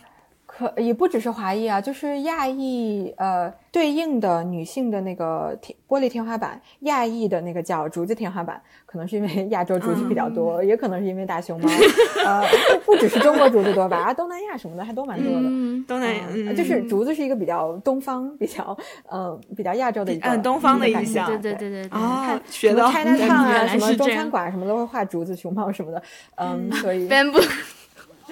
[0.55, 11.67] 可也不只是华裔啊，就是亚裔呃对应的女性的那个天玻璃天花板，亚裔的那个叫竹子天花板，可能是因为 亚洲竹子比较多，也可能是因为大熊猫，
[12.23, 12.43] 呃，
[12.85, 15.39] 不不只是中国竹子多吧，啊，东南亚什么的还都蛮多的。
[15.41, 18.77] 嗯，东南亚，嗯，就是竹子是一个比较东方、比较
[19.09, 26.03] 呃比较亚洲的一个嗯东方的一个感觉意象对对对对对，啊，什么学到 China Town 啊，什么中餐馆什么都会画竹子、熊猫什么的，
[26.35, 27.43] 嗯，所以 bamboo。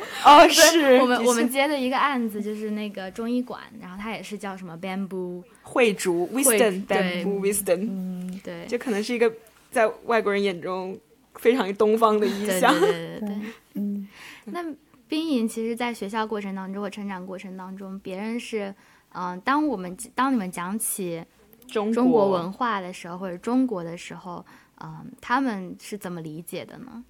[0.25, 9.31] 哦，是我们我们接的一个案子就是那个中医馆，然后它也是叫什么 bamboo， 慧竹 wisdom bamboo wisdom，嗯，对，这可能是一个
[9.69, 10.99] 在外国人眼中
[11.35, 12.91] 非常东方的意象对。
[12.91, 13.37] 对 对对。
[13.75, 14.07] 嗯。
[14.45, 14.63] 那
[15.07, 18.73] 冰莹其实，在学校过程当中或成长过程当中，别人是，
[19.13, 21.23] 嗯、当我们当你们讲起
[21.67, 24.45] 中中国文化的时候，或者中国的时候，
[24.81, 27.03] 嗯、他们是怎么理解的呢？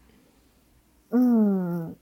[1.12, 1.96] 嗯，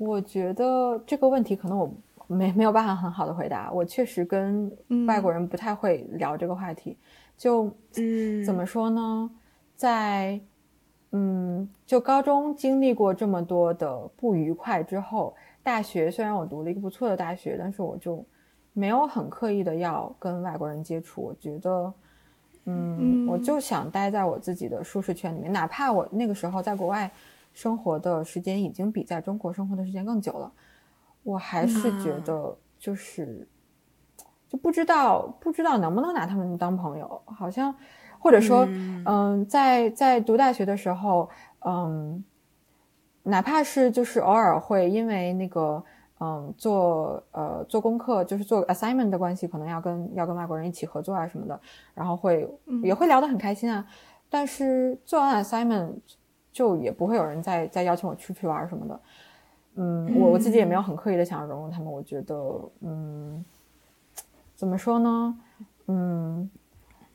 [0.00, 1.94] 我觉得这个问题可能我
[2.26, 3.70] 没没有办法很好的回答。
[3.70, 4.74] 我确实跟
[5.06, 6.96] 外国人不太会聊这个话题。
[7.36, 9.30] 就嗯，怎么说呢，
[9.76, 10.40] 在
[11.12, 18.24] 嗯，就高中经历过这么多的不愉快之后，大学虽然我读了一个不错的大学，但是我就
[18.72, 21.20] 没有很刻意的要跟外国人接触。
[21.20, 21.92] 我觉得，
[22.64, 27.10] 嗯，嗯我就想待在我自己的舒适圈里面，哪怕我那个时候在国外
[27.52, 30.52] 生活的时间已经比在中国生活的时间更久了，
[31.22, 33.48] 我还是觉得就是。
[34.48, 37.72] 就不知道不知道能不能拿他们当朋友，好像
[38.18, 38.66] 或者说，
[39.06, 41.30] 嗯、在在读大学的时候，
[41.64, 42.24] 嗯，
[43.22, 45.80] 哪怕是就是偶尔会因为那个
[46.18, 51.60] 嗯做呃做功课，就是做 assignment 的关系，可能要跟要跟外国人一起合作啊什么的，
[51.94, 53.86] 然后会也会聊得很开心啊，
[54.28, 55.92] 但是做完 assignment
[56.52, 59.00] 就也不会有人再再邀请我出去玩什么的，
[59.76, 62.36] 嗯，我我自己也没有很刻意的想要融入他们，我觉得
[62.80, 63.44] 嗯。
[64.54, 65.38] 怎么说呢？
[65.86, 66.50] 嗯，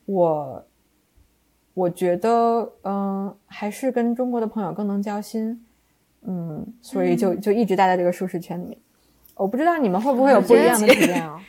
[0.05, 0.65] 我
[1.75, 5.63] 我觉得，嗯、还是跟中国的朋友更能交心，
[6.23, 8.75] 嗯，所以就就一直待在这个舒适圈里面。
[9.35, 11.39] 我不知道你们会不会有不一样的体验啊？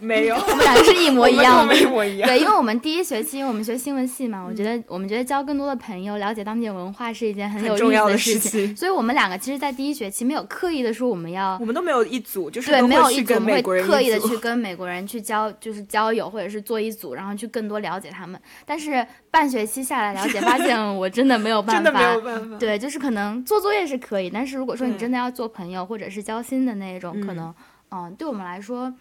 [0.00, 2.28] 没有，我们俩是一模一样的一模一样。
[2.28, 18.40] 对，因为我们第一学期，我们学新闻系嘛，我觉得我们觉得交更多的朋友，了解当地的文化是一件很有意要的事事情所以我们两个其实，在第一学期没有刻意的说我们要我们都没有一组，就是对，没有一组，会刻意的去跟美国人去交，就是交友，或者是做一组，然后去更多了解他们。
[18.64, 21.82] 但是半学期下来了解，发现我真的没有办法。
[21.82, 22.56] 真的没有办法。
[22.58, 27.54] 对，就是可能做作业是可以，但是如果说你真的要做朋友或者是交心的那种，可嗯能，
[27.90, 28.92] 嗯，对我们来说，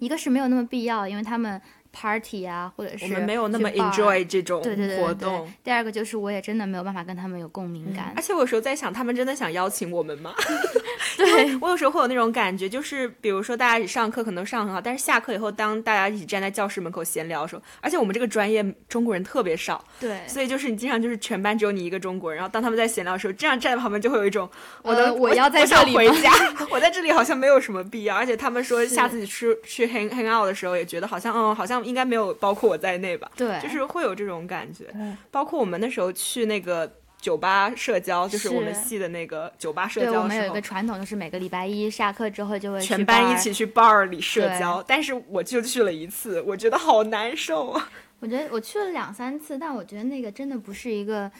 [0.00, 1.60] 一个是没有那么必要，因为他们
[1.92, 5.46] party 啊，或者是我们没有那么 enjoy 这种对对对对活动。
[5.46, 5.52] 对。
[5.64, 8.22] 第二个就是我也真的没有办法跟他们有共鸣感而。
[8.22, 10.34] 且我有时候在想，他们真的想邀请我们吗？
[11.16, 24.48] 对，我有时候会有那种感觉，就是比如说大家一起上课可能上很好，但是下课以后，当大家一起站在教室门口闲聊的时候，而且我们这个专业中国人特别少，对，所以就是你经常就是全班只有你一个中国人，然后当他们在闲聊的时候，这样站在旁边就会有一种
[24.82, 26.30] 我的、呃我要在这里吗回家，
[26.70, 34.86] 我在这里好像没有什么必要，而且他们说下次去去 hang hang out 的时候，也觉得好像嗯好像应该没有包括我在内吧，对，就是会有这种感觉。
[35.30, 36.90] 包括我们那时候去那个
[37.20, 40.60] 酒吧社交，就是是我们系的那个酒吧社对，我交的时候们有一个。
[40.60, 47.90] 传统，就是每个礼拜一下课之后就会全班一起去 bar 里社交，但是我就去了一次，我觉得好难受啊！
[48.20, 51.30] 我觉得我去了两三次，但我觉得那个真的不是一个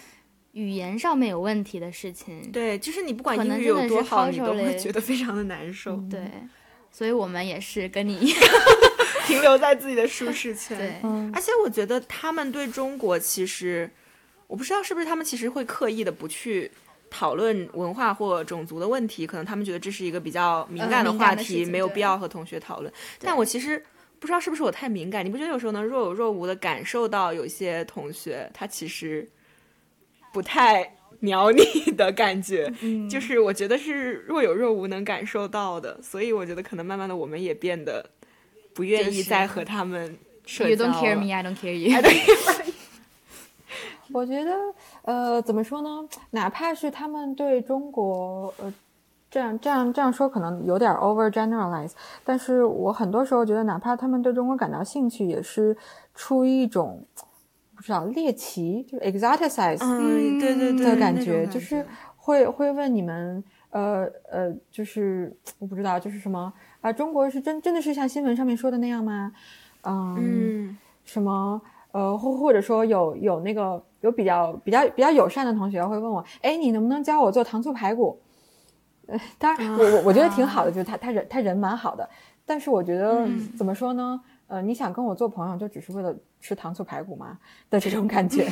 [0.52, 2.50] 语言上面有问题的事情。
[2.50, 6.20] 对，就是你不管英语有多好，你都会觉得非常的难受，对，
[6.90, 8.38] 所以我们也是跟你一样。
[9.30, 10.76] 停留在自己的舒适圈。
[10.76, 13.90] 对，嗯而且我觉得他们对中国其实，
[14.46, 16.70] 我不知道是不是他们其实会刻意的不去
[17.08, 22.92] 讨论文化或种族的问题，可能他们觉得这是一个比较敏感的话题，没有必要和同学讨论。
[23.18, 23.84] 但我其实
[24.18, 29.28] 不知道是不是我太敏感，你不觉得有时候能若有若无的感受到有些同学他其实
[30.32, 38.08] 不太鸟你的感觉，嗯就是我觉得是若有若无能感受到的，所以我觉得可能慢慢的我们也变得
[38.80, 40.16] 不愿意再和他们
[40.46, 41.92] 社 You don't care me, I don't care you。
[44.10, 44.56] 我觉得，
[45.02, 46.08] 呃，怎么说呢？
[46.30, 48.72] 哪怕是他们对中国，呃，
[49.30, 51.92] 这样这样这样说可能有点 over generalize，
[52.24, 55.76] 但是我很多时候觉得，哪怕他们对中国感到兴趣，也是
[56.14, 57.04] 出于一种
[57.76, 61.84] 不知道猎奇，就是 exoticize 嗯，对对对的感觉，就是
[62.16, 66.92] 会会问你们，呃呃，就是我不知道，就是什么啊？
[66.92, 69.32] 中国是真真的是像新闻上面说的那样吗？
[69.82, 71.60] 嗯，嗯什么
[71.92, 78.20] 呃，或或者说有有那个有比较比较比较友善的同学会问我，哎，你能不能教我做糖醋排骨？
[79.06, 82.08] 呃， 当然我我我觉得挺好的， 就是他他人他人蛮好的，
[82.46, 84.20] 但是我觉得、怎么说呢？
[84.50, 87.38] 呃，你想跟我做朋友，就只是为了吃糖醋排骨吗？
[87.70, 88.50] 的这种感觉。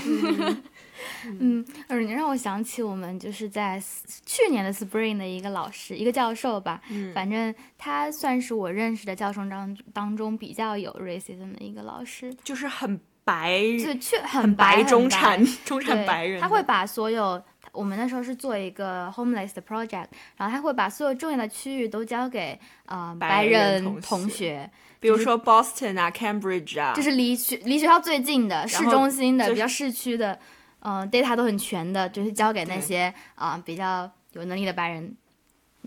[1.40, 3.82] 嗯，呃，你让我想起我们就是在
[4.24, 30.38] 去年的 Spring 的一个老师，一个教授吧，嗯反正他算是我认识的教授当当中比较有 racism 的一个老师，就是很白，就确很很白中产中产白人，他会把所有我们那时候是做一个 homeless 的 project，然后他会把所有重要的区域都交给呃白人人同同学学，比如说 Boston 啊，Cambridge 啊，就是离学离学校最近的、市中心的、就是比较市区的，
[30.80, 35.14] 嗯、data 都很全的，就是交给那些啊、比较有能力的白人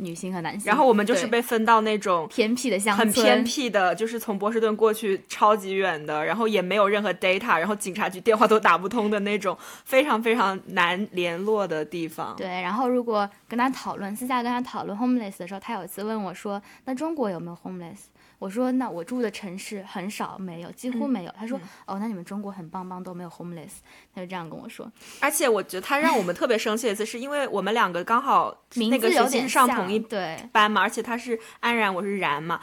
[0.02, 0.68] 女性和男性。
[0.68, 12.36] 然后我们就是被分到那种偏僻的乡村，很偏僻的，就是从波士顿过去超级远的，然后也没有任何 data，然后警察局电话都打不通的那种非常非常难联络的地方。
[12.36, 18.11] 对，然后如果跟他讨论，私下跟他讨论 homeless 的时候，他有一次问我说：“那中国有没有 homeless？”
[18.42, 21.32] 我说：“那我住的城市很少，没有，几乎没有。
[21.38, 23.70] 他说：“哦，那你们中国很棒棒，都没有 homeless。”
[24.16, 24.92] 他就这样跟我说。
[25.20, 32.60] 而且我觉得他让我们特别生气的一次，是因为我们两个刚好 那个是上同一对，班嘛，而且他是安然，我是然嘛。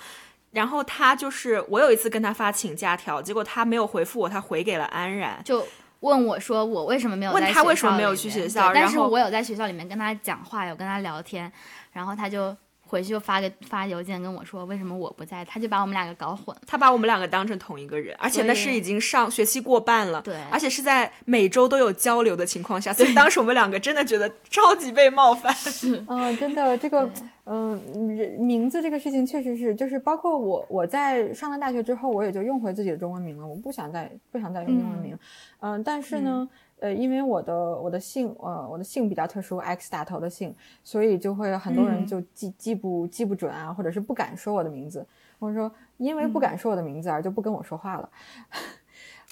[0.50, 5.40] 然后他就是我有一次跟他发请假条，结果他没有回复我，他回给了安然。
[5.44, 5.64] 就
[6.00, 11.52] 问我说我为什么没有问他为什么没有去学校但是我有在学校里面跟他讲话，有跟他聊天，
[11.92, 12.56] 然后他就
[12.88, 16.56] 回去就发个发邮件跟我说为什么我不在，他就把我们两个搞混。
[16.66, 25.54] 他把我们两个当成同一个人，而且那是已经上学期过半了，对而且是在每周都有交流的情况下，所以当时我们两个真的觉得超级被冒犯。
[26.08, 27.10] 嗯，真的，这个，
[27.44, 27.80] 嗯，
[28.16, 35.18] 人名字这个事情确实是，就是包括我，我在上了大学之后，我也就用回自己的中文名了，我不想再不想再用英文名，
[35.60, 36.48] 嗯，但是呢，
[36.80, 42.06] 呃，因为我的我的姓，呃，我的姓比较特殊，X 打头的姓，所以就会很多人嗯。
[42.06, 45.06] 就记记不记不准啊，或者是不敢说我的名字，
[45.40, 48.10] 或者说因为不敢说我的名字而就不跟我说话了，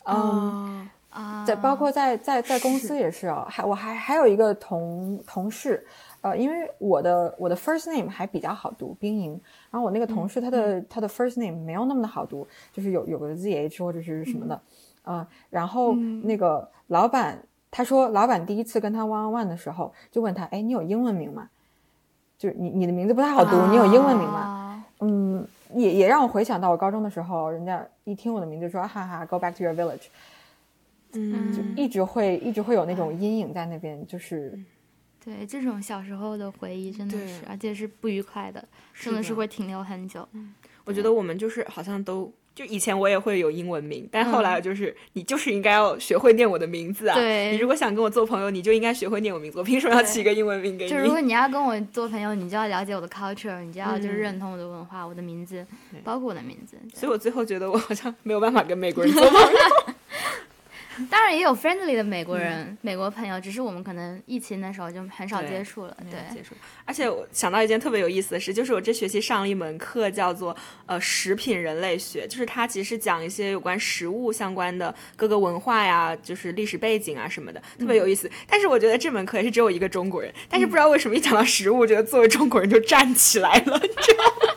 [0.04, 0.14] 嗯。
[0.14, 5.82] 哦，啊，在包括在在在公司也是哦，还我还还有一个同同事，
[6.20, 9.30] 呃，因为我的我的 first name 还比较好读，冰莹，
[9.70, 14.60] 然后我那个同事他的、他的 first name 没有那么的好读，就是有有个 zh 或者是什么的，
[15.06, 21.48] 呃，然后那个老板他说老板第一次跟他 one on one 的时候就问他，哎，你有英文名吗？
[22.36, 24.38] 就是你你的名字不太好读，你有英文名吗？
[24.38, 30.06] 啊嗯，也也让我回想到我高中的时候，人家一听我的名字说哈哈，go back to your village。
[31.12, 34.58] 嗯，就一直会一直会有那种阴影在那边，就是
[35.24, 38.62] 对这种小时候的回忆真的是，而且是不愉快的，
[38.94, 40.26] 真的是会停留很久。
[40.84, 42.32] 我觉得我们就是好像都。
[42.56, 47.14] 就以前我也会有英文名，但后嗯来就是、你就是应该要学会念我的名字啊！
[47.14, 49.58] 对你如果想跟我做朋友，你就应该学会念我名字。
[49.58, 50.90] 我凭什么要起一个英文名给你？
[50.90, 55.66] 就如果你要跟我做朋友，你就要了解我的 culture，你就要就是嗯认同我的文化，我的名字，
[56.02, 56.78] 包括我的名字。
[56.94, 59.48] 所以我最后觉得我好像没有办法跟美国人做朋友。
[61.10, 65.96] 当然也有 friendly 的美国人、美国朋友，只是我们可能疫情的时候就很少接触了。
[66.10, 66.54] 对，接触。
[66.84, 70.56] 而且我想到一件特别有意思的事，就是我这学期上了一门课，叫做
[70.86, 78.30] 呃食品人类学，就是它其实讲一些有关食物相关的各个文化呀，就是历史背景啊什么的，特别有意思。
[78.48, 84.54] 但是我觉得这门课也是只有一个中国人，但是不知道为什么一讲到食物，我觉得作为中国人就站起来了，你知道吗？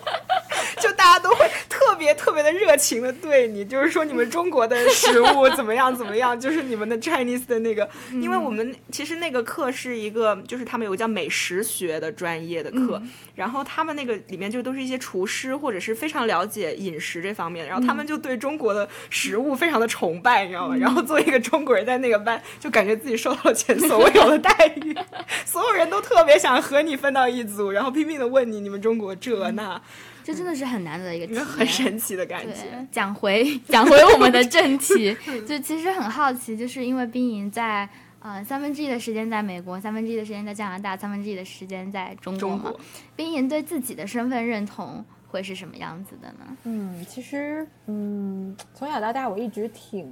[0.80, 13.02] 就大家都会特别特别的热情的对你，就是说你们中国的食物 怎么样怎么样，就是你们的 Chinese 的那个，因为我们其实那个课是一个，就是他们有个叫美食学的专业的课，
[13.36, 20.75] 然后他们那个里面就都是一些厨师或者是非常了解饮食这方面，然后他们就对中国的食物非常的崇拜，你知道吗？
[20.75, 24.52] 然后作为一个中国人在那个班，就感觉自己受到了前所未有的待
[24.84, 24.96] 遇，
[25.46, 29.82] 所有人都特别想和你分到一组，然后拼命的问你你们中国这那。
[30.30, 32.88] 这真的是很难得的一个体验，很神奇的感觉。
[32.92, 35.17] 讲回 讲回我们的正题，
[35.48, 42.71] 就其实很好奇，就是因为冰莹在呃三分之一的时间在美国，三分之一的时间在加拿大，三分之一的时间在中国嘛。
[43.15, 46.58] 冰莹对自己的身份认同会是什么样子的呢？
[46.65, 50.08] 嗯，其实嗯，从小到大我一直挺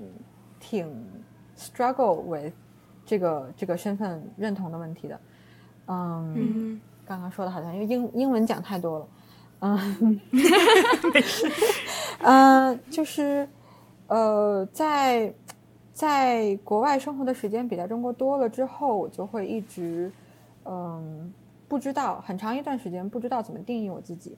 [0.59, 1.07] 挺
[1.55, 2.53] struggle with
[3.05, 5.21] 这个这个身份认同的问题的。
[5.85, 9.07] 嗯，刚刚说的好像因为英英文讲太多了。
[9.59, 10.21] 嗯，
[11.13, 11.51] 没事。
[12.19, 13.47] 嗯，就是，
[14.07, 15.33] 呃，在
[15.93, 20.11] 在国外生活的时间比在中国多了之后，我就会一直，
[20.65, 21.33] 嗯，
[21.67, 24.37] 不知道很长一段时间不知道怎么定义我自己。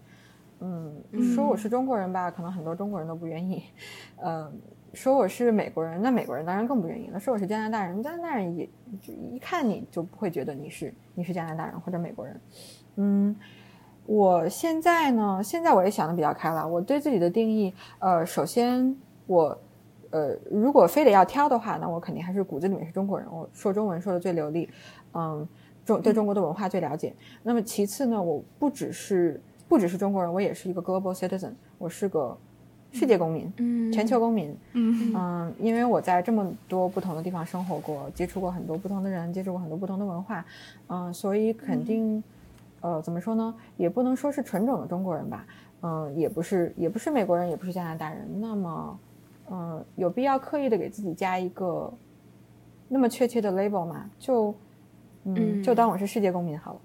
[0.62, 1.04] 嗯，
[1.36, 3.64] 说我是中国人吧，可能很多中国人都不愿意。
[4.24, 4.52] 嗯，
[4.94, 7.20] 说我是美国人，那美国人当然更不愿意了。
[7.20, 8.70] 说我是加拿大人，加拿大人也
[9.02, 12.42] 就一看你就不会觉得你是你是加拿大人或者美国人。
[12.96, 13.36] 嗯。
[14.10, 16.68] 我现在呢，现在我也想的比较开了。
[16.68, 18.96] 我对自己的定义，呃，首先
[19.28, 19.56] 我，
[20.10, 24.68] 呃，如果非得要挑的话，那我肯定还是骨子里面是中国人，我说中文说的最流利，
[25.14, 25.48] 嗯，
[25.86, 27.14] 中对中国的文化最了解。
[27.44, 32.36] 那么其次呢，我不只是不只是中国人，我也是一个 global citizen，我是个
[32.92, 40.44] 世界公民，嗯，全球公民，嗯嗯，因为我在这么多不同的地方生活过，接触过很多不同的人，接触过很多不同的文化，
[40.88, 42.24] 嗯，所以肯定。
[42.82, 43.54] 呃，怎么说呢？
[43.78, 45.46] 也不能说是纯种的中国人吧，
[45.82, 48.28] 嗯，也不是，也不是美国人，也不是加拿大人。
[48.40, 49.00] 那么，
[49.52, 51.92] 嗯，有必要刻意的给自己加一个
[52.88, 54.10] 那么确切的 label 吗？
[54.18, 54.54] 就，
[55.24, 56.82] 嗯，就当我是世界公民好了。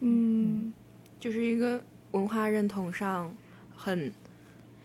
[0.00, 0.72] 嗯，
[1.18, 1.80] 就是一个
[2.10, 3.32] 文化认同上
[3.74, 4.12] 很。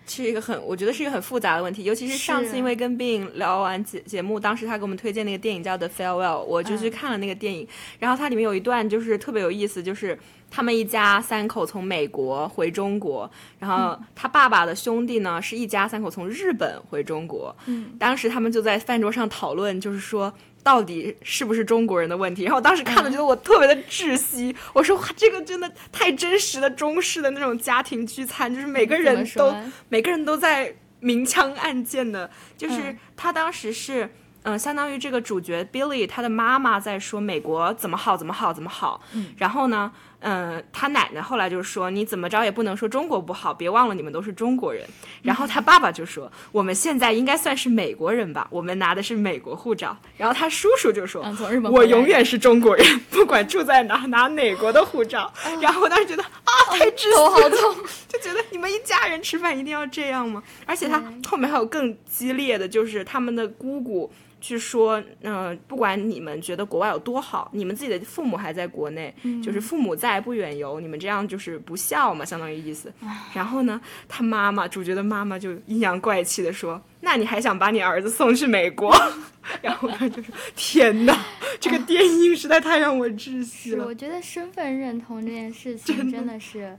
[0.07, 7.67] 是一个很，我觉得是一个很复杂的问题，尤其是上次因为跟 Bing 聊完节节目，当时他给我们推荐那个电影叫《The Farewell》，我就去看了那个电影，
[7.99, 10.17] 然后它里面有一段就是特别有意思，就是
[10.49, 13.29] 他们一家三口从美国回中国，
[13.59, 20.33] 然后他爸爸的兄弟呢是一家三口从日本回中国，嗯，当时他们就在饭桌上讨论，就是说。
[20.63, 22.43] 到底是不是中国人的问题？
[22.45, 24.55] 然后我当时看了，觉得我特别的窒息。
[24.73, 29.55] 我说哇，这个真的太真实的中式的那种家庭聚餐，就是每个人都
[29.89, 32.29] 每个人都在明枪暗箭的。
[32.57, 34.09] 就是他当时是
[34.43, 39.01] 嗯，相当于这个主角 Billy 他的妈妈在说美国怎么好怎么好怎么好。
[39.37, 39.91] 然后呢？
[40.19, 44.83] 嗯，他奶奶后来就说：“你怎么着也不能说中国不好，别忘了你们都是中国人。”
[45.21, 48.47] 然后他爸爸就说：“我们现在应该算是美国人吧？
[48.49, 51.23] 我们拿的是美国护照。”然后他叔叔就说
[51.71, 55.31] ：“我永远是中国人， 不管住在哪，拿哪国的护照。
[55.61, 57.75] ”然后我当时觉得啊，太窒息好痛，
[58.09, 60.41] 就觉得你们一家人吃饭一定要这样吗？
[60.65, 64.11] 而且他后面还有更激烈的就是他们的姑姑。
[64.47, 72.93] 去说，嗯，不管你们觉得国外有多好，你们自己的父母还在国内，就是父母在不远游，你们这样就是不孝嘛，相当于意思。
[73.33, 78.95] 然后呢，他妈妈，主角的妈妈就阴阳怪气的说：“那你还想把你儿子送去美国？”
[79.61, 81.25] 然后他就说：“天哪，
[81.59, 86.77] 这个电影实在太让我窒息了。”我觉得身份认同这件事 情真的是，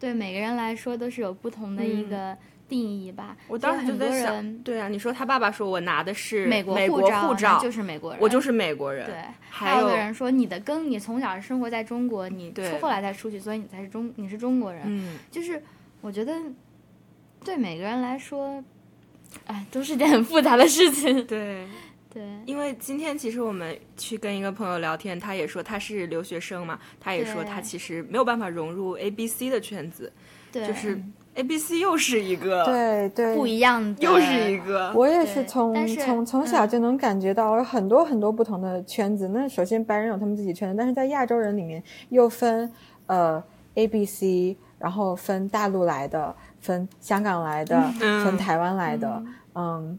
[0.00, 2.36] 对每个人来说都是有不同的一个。
[2.72, 7.02] 定义吧，我当时就在想，对啊，你说他爸爸说我拿的是美国护
[7.34, 9.04] 照，就是美国人，我就是美国人。
[9.04, 9.14] 对，
[9.50, 14.84] 还有个人说你的根，你从小生活在中国，你出后来才出去，所以你才是中，你是中国人。
[14.86, 15.62] 嗯，就是
[16.00, 16.34] 我觉得
[17.44, 18.64] 对每个人来说，
[19.44, 21.26] 哎，都是件很复杂的事情。
[21.26, 21.66] 对，
[22.10, 30.10] 对，因为今天其实我们去跟一个朋友聊天，他也说他是留学生嘛，他也说他其实没有办法融入 A B C 的圈子，
[30.50, 30.98] 就是。
[31.34, 34.92] A B C 又是一个对对不一样的，又是一个。
[34.94, 39.28] 我也是从从从小就能感觉到有很多很多不同的圈子。
[39.28, 42.70] 那首先白人有他们自己圈子，但是在亚洲人里面又分
[43.06, 43.42] 呃
[43.76, 47.80] A B C，然后分大陆来的，分香港来的，
[48.22, 49.22] 分台湾来的，
[49.54, 49.98] 嗯，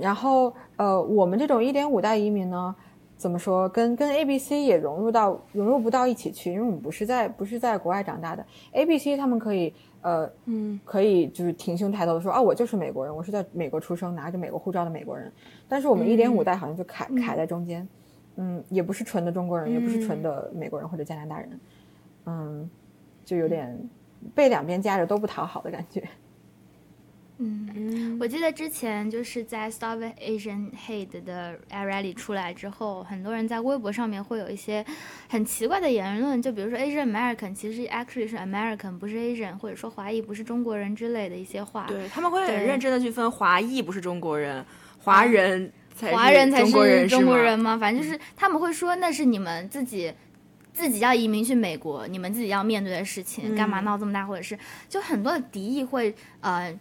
[0.00, 2.74] 然后呃我们这种一点五代移民呢，
[3.18, 8.42] 怎么说跟跟 A B C 也融入到融入不到一起去，因为我们不是在不是在国外长大的。
[8.72, 9.74] A B C 他们可以。
[10.06, 15.32] 呃，嗯，可以就是挺胸抬头的说，啊，我就是美国人，我是在美国出生，拿着美国护照的美国人。
[15.66, 17.88] 但是我们一点五代好像就卡卡在中间，
[18.36, 21.60] 嗯，也不是纯的中国人，也不是纯的美国人或者加拿大人，
[22.26, 22.70] 嗯，
[23.24, 23.76] 就有点
[24.32, 26.08] 被两边夹着都不讨好的感觉。
[27.38, 34.82] 嗯，我记得之前就是在 Stop Asian Hate 的 rally 出来之后，很多人在微博上面会有一些
[35.28, 41.84] 很奇怪的言论，就比如说 Asian American 其实 actually 是 American 不是 Asian，或者说华裔不是中国人之类的一些话。
[41.86, 44.64] 对他们会很认真的去分华裔不是中国人，
[44.98, 47.76] 华人才华人才中国人中国吗人吗？
[47.78, 50.10] 反正就是他们会说那是你们自己
[50.72, 54.26] 自己要移民去美国，你们自己要面对的事情，干嘛闹这么大？
[54.26, 54.58] 或者是
[54.88, 56.74] 就很多的敌意会呃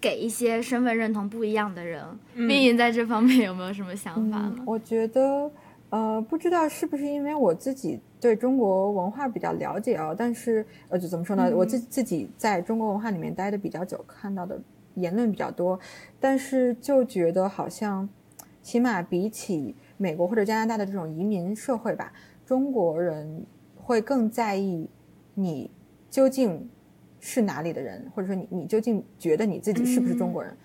[0.00, 2.02] 给一些身份认同不一样的人。
[2.34, 4.56] 冰莹在这方面有没有什么想法呢？
[4.66, 5.50] 我觉得，
[5.90, 11.50] 呃，不知道是不是因为我自己对中国文化比较了解啊，但是呃，就怎么说呢？
[11.54, 14.60] 我自自己在中国文化里面待的比较久，看到的
[14.94, 15.78] 言论比较多，
[16.18, 18.08] 但是就觉得好像，
[18.62, 22.12] 起码比起美国或者加拿大的这种移民社会吧，
[22.46, 23.44] 中国人
[23.76, 24.88] 会更在意
[25.34, 25.70] 你
[26.08, 26.68] 究竟
[27.20, 30.56] 是哪里的人，或者说你你究竟觉得你自己是不是中国人。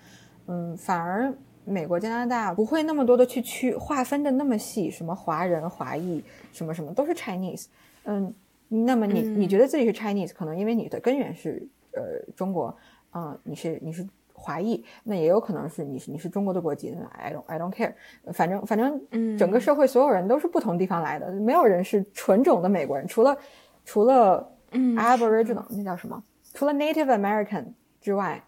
[0.46, 1.32] 嗯，反而
[1.64, 7.66] 美国、加拿大不会那么多的去区划分的那么细，什么华人、华裔，什么什么都是 Chinese。
[8.04, 8.32] 嗯，
[8.68, 12.02] 那么你你觉得自己是 Chinese，可能因为你的根源是呃
[12.34, 12.76] 中国，
[13.12, 17.92] 嗯、你是你是华裔，那也有可能是你是你是中国的国籍那，I don't I don't care，
[18.32, 23.36] 反正反正整个社会所有人都是不同地方来的，没有人是纯种的美国人，除了
[23.84, 26.22] 除了 Aboriginal、那叫什么？
[26.56, 27.66] 除了 Native American
[28.00, 28.42] 之外，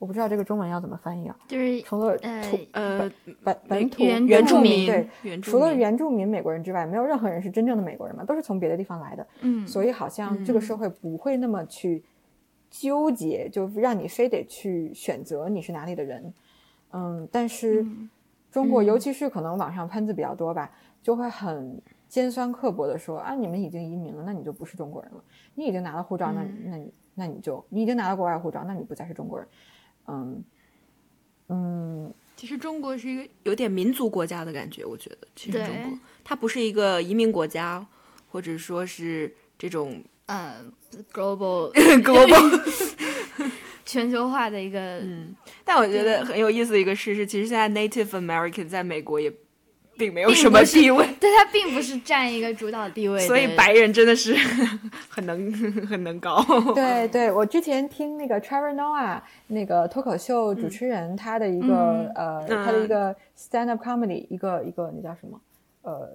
[0.00, 1.36] 我不知道这个中文要怎么翻译啊。
[1.46, 3.12] 就是除了呃土呃
[3.44, 9.24] 本本土原原住住民民对，原住除了原住民美国人之外，没有任何人是真正的美国人嘛，都是从别的地方来的。
[9.42, 12.02] 嗯所以好像这个社会不会那么去
[12.68, 16.34] 纠结，就让你非得去选择你是哪里的人。
[16.90, 17.86] 嗯，但是
[18.50, 20.68] 中国，尤其是可能网上喷子比较多吧，
[21.00, 25.22] 就会很尖酸刻薄的说啊，你们已经移民了，那你就不是中国人了。
[25.54, 29.48] 你已经拿了护照，那那你那你就你已经拿到国外护照，那你不再是中国人。
[30.06, 30.44] 嗯
[31.48, 37.86] 嗯，其实中国是一个有点民族国家的感觉，我觉得其实对中国它不是一个移民国家，
[38.30, 40.64] 或者说是这种呃
[41.12, 42.60] global global。
[43.84, 45.34] 全球化的一个嗯，
[45.64, 49.30] 但我觉得很有意思的一个事是，其实现在 Native American 在美国也
[50.02, 54.34] 并没有什么地位，对他并不是占一个主导地位，所以白人真的是
[55.08, 55.52] 很能
[55.86, 56.44] 很能搞。
[56.74, 65.40] 对 对，我之前听那个 Trevor Noah 那个脱口秀主持人，他的一个、嗯呃，他的一个 stand up comedy，一个一个那叫什么？
[65.82, 66.08] 呃，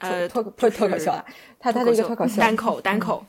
[0.00, 1.24] 呃，脱不是脱口秀啊，
[1.58, 3.24] 他他的一个脱口秀，单口单口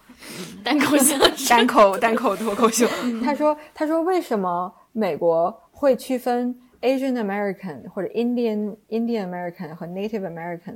[0.61, 1.47] 单口相声。
[1.47, 2.85] 单口单口脱口秀。
[3.23, 6.53] 他说他说为什么美国会区分
[6.85, 10.75] Asian American 或者 Indian Indian American 和 Native American，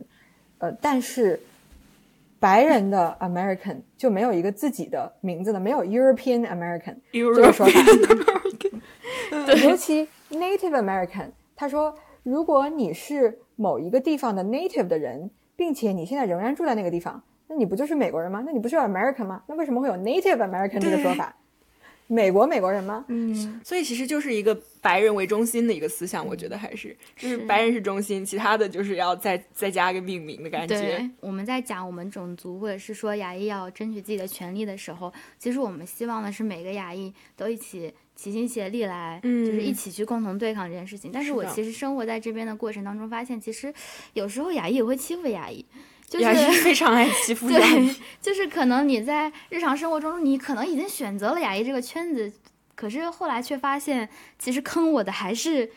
[0.58, 1.40] 呃，但是
[2.40, 7.80] 白人的 American 就没有一个自己的名字的，没有 European American 这个说法。
[9.64, 11.94] 尤其 Native American，他说，
[12.24, 18.42] 如果你是某一个地方的 Native 的人，并且你现在仍然住在那个地方，那你不就是美国人吗？
[18.46, 19.44] 那你不是 American 吗？
[19.48, 21.36] 那为什么会有 Native American 这个说法？
[22.08, 23.06] 美国美国人吗？
[23.08, 31.10] 嗯，所以其实就是一个白人为中心的一个思想，我觉得还是就是白人是中心，其他的就是要再再加个命名的感觉。
[31.20, 41.12] 我们在讲我们种族或者是说亚裔要争取自己的权利的时候，其实我们希望的是每个亚裔都一起齐心协力来，嗯就是一起去共同对抗这件事情。
[41.12, 43.74] 但是我其实生活在这边的过程当中，发现其实
[44.14, 45.66] 有时候亚裔也会欺负亚裔，
[46.08, 52.32] 就是亚裔非常爱欺负 对，就是可能你在日常生活中，你可能已经选择了亚裔这个圈子，
[52.80, 54.08] 可是后来却发现，
[54.38, 55.70] 其实坑我的还是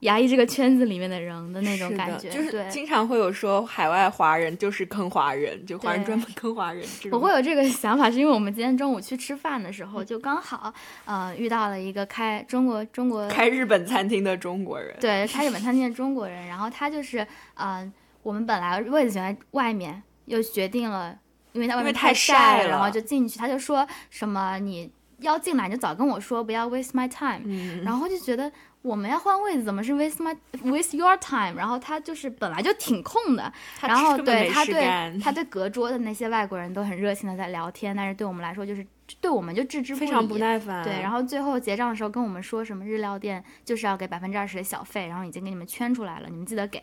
[0.00, 2.30] 牙医这个圈子里面的人的那种感觉。
[2.30, 6.86] 就是，经常会有说海外华人就是坑华人，就华人专门坑华人。
[7.10, 10.72] 我会有这个 想法，是因为我们今天中午去吃饭的时候，就刚好
[11.04, 17.92] 呃遇到了一个开中国中国开日本餐厅的中国人，对开日本餐厅的中国人，然后他就是嗯、呃
[18.22, 21.16] 我们本来位子选在外面，又决定了，
[21.52, 28.50] 因为在外面太晒晒了然后就进去，他就说什么你要进来你就早跟我说，不要 waste my time，、嗯，然后就觉得
[28.82, 31.54] 我们要换位子，怎么是 waste my waste your time？
[31.56, 38.86] 然后他就是本来就挺空的，然后对他对他对隔桌的那些外国人都很热情的在聊天，但是对我们来说就是
[39.20, 40.84] 对我们就置之不理，非常不耐烦。
[40.84, 46.82] 对，然后最后结账的时候跟我们说什么日料店就是要给百分之二十的小费，然后已经给你们圈出来了，你们记得给。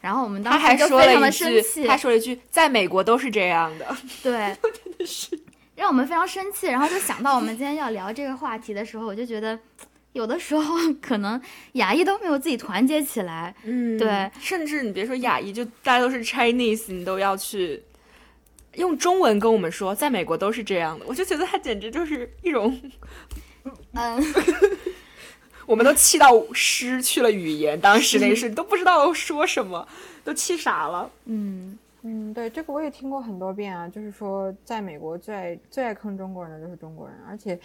[0.00, 3.96] 然后我们当时就非常的，生气，他说了一句，在美国都是这样的。
[4.22, 4.56] 对，
[5.78, 6.66] 让我们非常生气。
[6.66, 9.58] 然后就想到我们今天要聊这个话题的时候，我就觉得
[10.12, 11.40] 有的时候可能
[11.74, 13.54] 亚裔都没有自己团结起来。
[13.62, 17.82] 嗯对，甚至你别说亚裔，就大家都是 Chinese，你都要去
[18.74, 21.04] 用中文跟我们说，在美国都是这样的。
[21.06, 22.80] 我就觉得他简直就是一种
[23.92, 24.20] 嗯，
[25.66, 27.78] 我们都气到失去了语言。
[27.80, 29.86] 当时那是都不知道说什么，
[30.24, 31.10] 都气傻了。
[31.26, 31.78] 嗯
[32.08, 37.58] 嗯，对，这个我也听过很多遍啊，就是说在美国最爱最爱坑中国人的就是中国人，而且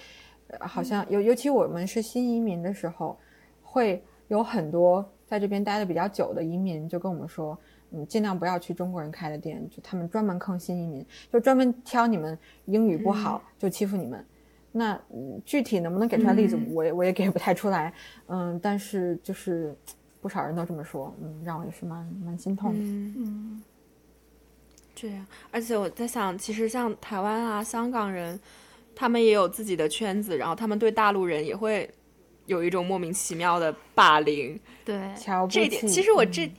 [0.60, 3.18] 好像尤尤其我们是新移民的时候，
[3.62, 7.58] 会有很多在这边待的比较久的移民就跟我们说。
[7.96, 12.36] 嗯，尽量不要去中国人开的店，就他们专门坑新移民，就专门挑你们
[12.66, 14.26] 英语不好就欺负你们。
[14.72, 15.00] 那
[15.46, 17.94] 具体能不能给出来例子，我也我也给不太出来。
[18.26, 19.78] 嗯，但是就是
[20.20, 22.80] 不少人都这么说，嗯，让我也是蛮蛮心痛的。
[22.80, 23.62] 嗯，
[24.96, 28.40] 这样，而且我在想，其实像台湾啊、香港人，
[28.96, 31.90] 他们也有自己的圈子，然后他们对大陆人也会
[32.46, 34.60] 有一种莫名其妙的霸凌。
[34.86, 34.98] 对，
[35.50, 36.52] 这一点，其实我这。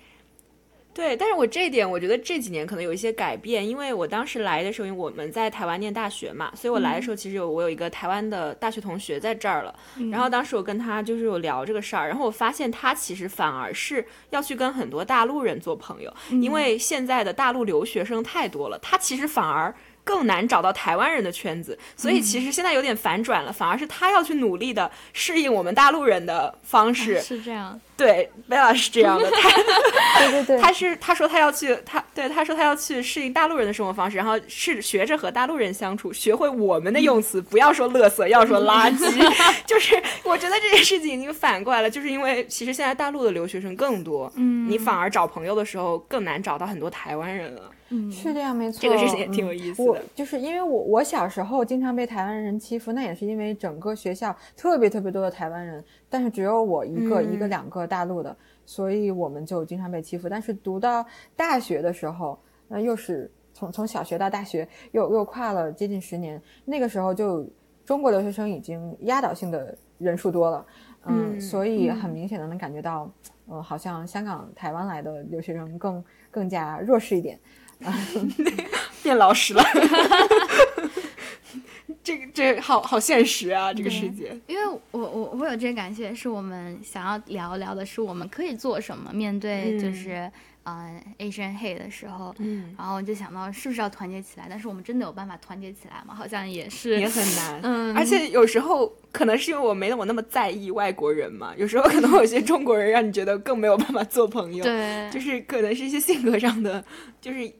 [0.94, 9.74] 对，但是我这一点，我觉得这几年可能有一些改变，因为我当时来的时候，因为我们在台湾念大学嘛，所以我来的时候其实有我有一个台湾的大学同学在这儿了，
[10.12, 19.74] 然后当时我跟他就是有聊这个事儿，然后我发现他其实反而是要去跟很多大陆人做朋友，因为现在的大陆留学生太多了，他其实反而。
[20.04, 27.20] 更难找到台湾人的圈子，所以其实现在有点反转了，反而是他要去努力的适应我们大陆人的方式。
[27.20, 29.30] 是这样，对，贝拉是这样的。
[29.32, 29.50] 他，
[30.20, 39.10] 对对对，他是他说他要去，他对他说他要去适应大陆人的生活方式，然后是学着和大陆人相处，学会我们的用词，不要说垃圾，要说垃圾。
[39.66, 47.70] 就是我觉得这件事情已经反过来了，就是因为其实现在大陆的留学生更多，嗯，你反而找朋友的时候更难找到很多台湾人了。
[48.10, 48.80] 是这样，没错。
[48.80, 50.02] 这个事情也挺有意思的。
[50.14, 60.28] 就是因为我我小时候经常被台湾人欺负，那也是因为整个学校特别特别多的台湾人，但是只有我一个一个两个大陆的，所以我们就经常被欺负。
[60.28, 61.04] 但是读到
[61.36, 62.38] 大学的时候，
[62.68, 66.40] 那又是从从小学到大学，又又跨了接近十年。
[66.64, 67.46] 那个时候就
[67.84, 70.66] 中国留学生已经压倒性的人数多了，
[71.06, 73.10] 嗯，所以很明显的能感觉到，
[73.46, 77.38] 呃，好像香港、台湾来的留学生更更加弱势一点。
[79.02, 79.62] 变老实了，
[82.02, 83.72] 这个这好好现实啊！
[83.72, 90.30] 这个世界，因为我我我有这个感觉，是我们想要聊聊的是我们可以做什么面对就是
[90.64, 94.46] 嗯 Asian hate 的时候，嗯，然后我就想到是不是要团结起来？
[94.48, 96.14] 但是我们真的有办法团结起来吗？
[96.14, 106.82] 好像也是也很难，嗯，而且有时候可能是因为我没我那么在意外国人嘛，有时候可能有些中国人让你觉得更没有办法做朋友，对，就是可能是一些性格上的，
[107.20, 107.52] 就是。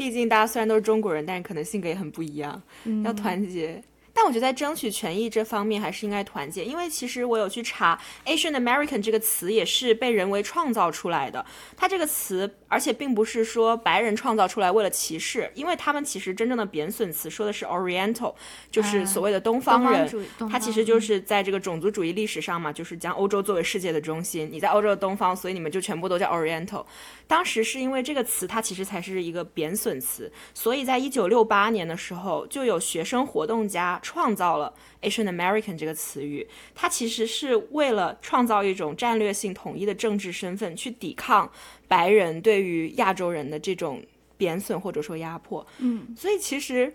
[0.00, 2.62] 毕竟大家虽然都是中国人，但是可能性格也很不一样，
[3.04, 3.82] 要团结。
[4.20, 11.42] 但我觉得在争取权益这方面还是应该团结，因为其实我有去查，Asian American 这个词也是被人为创造出来的。
[11.74, 18.34] 它这个词，而且并不是说白人创造出来为了歧视，因为他们其实真正的贬损词说的是 Oriental，
[18.70, 20.06] 就是所谓的东方人。
[20.50, 24.50] 它其实就是在这个种族主义历史上嘛，就是将欧洲作为世界的中心。
[24.52, 26.84] 你在欧洲的东方，所以你们就全部都叫 Oriental。
[27.26, 33.98] 当时是因为这个词，它其实才是一个贬损词，所以在一九六八年的时候，就有学生活动家。
[34.10, 36.44] 创造了 Asian American 这个词语，
[36.74, 41.48] 它其实是为了创造一种战略性统一的政治身份，去抵抗
[41.86, 44.02] 白人对于亚洲人的这种
[44.36, 45.64] 贬损或者说压迫。
[45.78, 46.92] 嗯，所以其实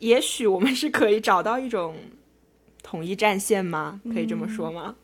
[0.00, 1.96] 也许我们是可以找到一种
[2.82, 3.98] 统一战线吗？
[4.12, 4.94] 可以这么说吗？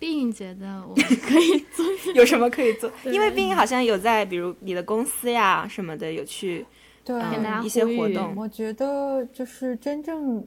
[0.00, 2.90] 并觉得我可以做 有什么可以做？
[3.06, 6.66] 因为并好像有在比如你的公司呀什么的有去。
[7.08, 10.46] 对，一些活动，我觉得就是真正，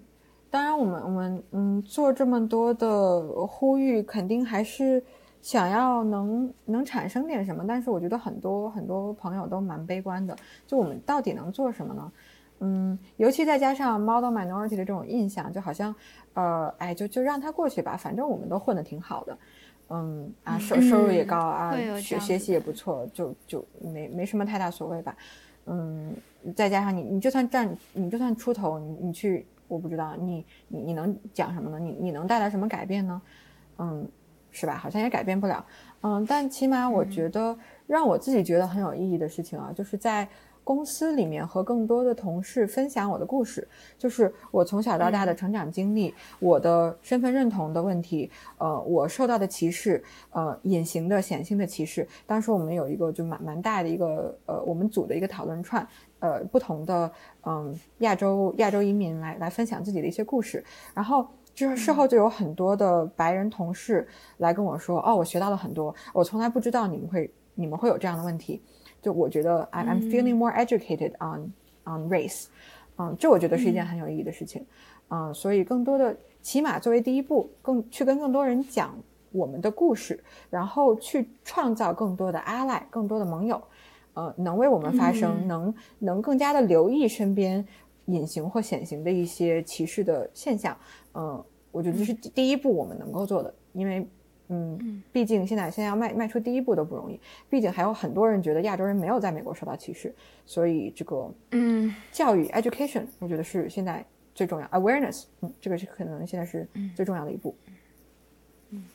[0.51, 5.03] 当然我们我们嗯做这么多的呼吁，肯定还是
[5.41, 7.65] 想要能能产生点什么。
[7.67, 10.37] 但是我觉得很多很多朋友都蛮悲观的，
[10.67, 12.11] 就我们到底能做什么呢？
[12.59, 15.95] 嗯，尤其再加上 model minority 的这种印象，就好像
[16.35, 19.35] 呃，哎，就就让他过去吧，反正我们都混得挺好的，
[19.89, 25.17] 嗯啊，收收入也高啊，学学习也不错，就就没没什么太大所谓吧。
[25.65, 26.15] 嗯，
[26.55, 31.79] 再加上你，你就算站，你就算出头，你你去，我不知道你你你能讲什么呢？
[31.79, 33.21] 你你能带来什么改变呢？
[33.77, 34.07] 嗯，
[34.51, 34.77] 是吧？
[34.77, 35.65] 好像也改变不了。
[36.01, 37.57] 嗯，但起码我觉得
[37.87, 40.27] 让我自己觉得很有意义的事情啊，就是在。
[40.63, 52.07] 公司里面和更多的同事分享我的故事，就是我从小到大的成长经历，我的身份认同的问题，呃，我受到的歧视，呃，隐形的、显性的歧视。
[52.25, 55.85] 当时我们有一个就蛮蛮大的一个呃，我们组的一个讨论串，
[56.19, 57.11] 呃，不同的
[57.43, 64.07] 嗯亚洲亚洲移民来来分享自己的一些故事，然后就是事后就有很多的白人同事
[64.37, 68.61] 来跟我说，哦，我学到了很多，我从来不知道你们会你们会有这样的问题。
[69.01, 71.51] 就我觉得，I'm I'm feeling more educated on
[71.85, 72.45] on race，
[72.97, 74.63] 嗯，这我觉得是一件很有意义的事情，
[75.09, 78.95] 嗯，所以更多的起码作为第一步，更去跟更多人讲
[79.31, 83.61] 我们的故事，然后去创造更多的 ally，更多的盟友，
[84.13, 87.65] 呃，能为我们发声，能能更加的留意身边
[88.05, 90.77] 隐形或显形的一些歧视的现象，
[91.15, 94.07] 嗯，我觉得这是第一步我们能够做的，因为。
[94.53, 100.13] 嗯，毕竟现在现在要迈迈出第一步都不容易，毕竟还有很多人觉得亚洲人没有在美国受到歧视，
[100.45, 107.55] 所以这个嗯，教育 education 我觉得是现在最重要 awareness，嗯，这个是可能现在是最重要的一步。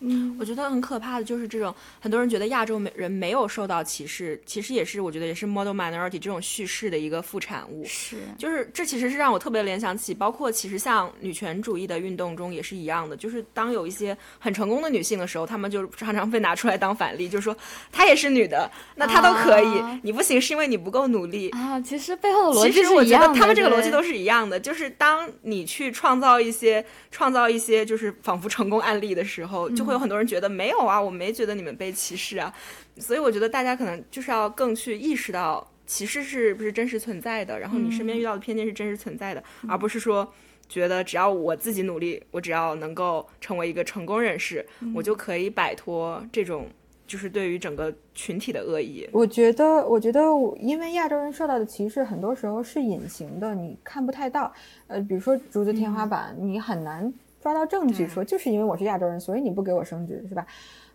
[0.00, 7.84] 嗯，我觉得很可怕的就是这种很多人觉得亚洲人没有受到歧视，其实也是我觉得也是 model minority 这种叙事的一个副产物。
[7.86, 17.54] 是，就是这其实是让我特别联想起，包括其实像女权主义的运动中也是一样的，就是当有一些很成功的女性的时候，她们就常常被拿出来当反例，就是说
[17.92, 21.78] 她也是女的，那她都可以，你不行是因为你不够努力啊。
[21.82, 29.65] 其实背后的逻辑其实我觉得他们这个逻辑都是一样的，就是当你去创造一些创造一些就是仿佛成功案例的时候。
[29.70, 32.52] 就会有很多人觉得没有啊，我没觉得你们被歧视啊，
[32.98, 40.32] 所以我觉得大家可能就是要更去意识到歧视是不是真实存在的，然后你身边遇到的偏见是真实存在的，而不是说
[40.68, 46.66] 觉得只要我自己努力，我只要能够成为一个成功人士，我就可以摆脱这种
[47.06, 49.08] 就是对于整个群体的恶意。
[49.12, 50.20] 我觉得，我觉得，
[50.60, 54.52] 因为亚洲人受到的歧视很多时候是隐形的，你看不太到。
[54.88, 57.14] 呃，比如说竹子天花板，你很难。
[57.46, 60.44] 抓到证据说就是因为我是亚洲人，所以你不给我升职是吧？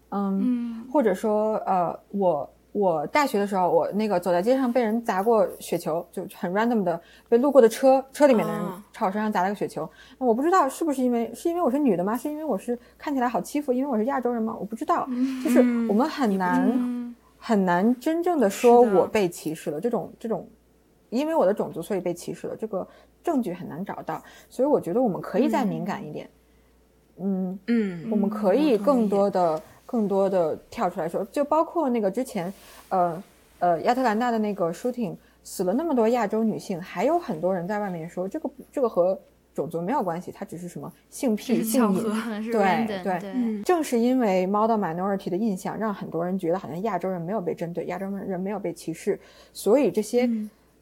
[0.09, 9.89] 嗯，或者说呃，我我大学的时候，我那个走在街上被人砸过雪球，就很 random 的被路过的车车里面的人朝我身上砸了个雪球。
[10.17, 12.17] 那我不知道是不是因为是因为我是女的吗？
[12.17, 13.71] 是因为我是看起来好欺负？
[13.71, 14.53] 因为我是亚洲人吗？
[14.59, 15.07] 我不知道。
[15.41, 19.79] 就是我们很难很难真正的说我被歧视了。
[19.79, 20.45] 这种这种，
[21.11, 22.85] 因为我的种族所以被歧视了，这个
[23.23, 24.21] 证据很难找到。
[24.49, 26.29] 所以我觉得我们可以再敏感一点。
[27.23, 27.59] 嗯。
[27.67, 32.53] 嗯，我们可以更多的、更多的跳出来说，就包括那个之前，
[32.89, 33.23] 呃
[33.59, 39.19] 呃，亚特兰大的那个 shooting 死了那么多亚洲女性，还有很多人在外面说这个这个和
[39.53, 43.63] 种族没有关系，它只是什么性癖、性瘾，对对。
[43.63, 49.19] 正是因为 model minority 的印象，让很多人觉得好像亚洲人没有被针对，亚洲人没有被歧视，
[49.51, 50.29] 所以这些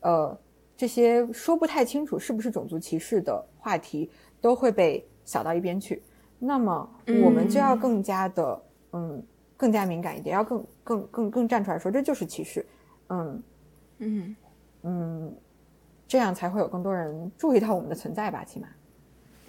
[0.01, 0.37] 呃
[0.77, 4.09] 这些说不太清楚是不是种族歧视的话题，
[4.39, 6.01] 都会被扫到一边去。
[6.39, 6.89] 那么
[7.21, 8.61] 我们就要更加的，
[8.93, 9.21] 嗯，
[9.57, 12.65] 更加敏感一点，要更更更更站出来说，这就是歧视，
[13.09, 13.43] 嗯。
[13.99, 14.35] 嗯。
[14.83, 15.35] 嗯，
[16.07, 18.67] 这样才会有更多人注意到我们的存在吧，起码，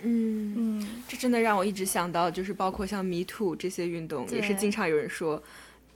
[0.02, 0.80] 嗯。
[0.80, 5.42] 嗯，这真的让我一直想到，就是包括像 Me Too 这些运动，也是经常有人说。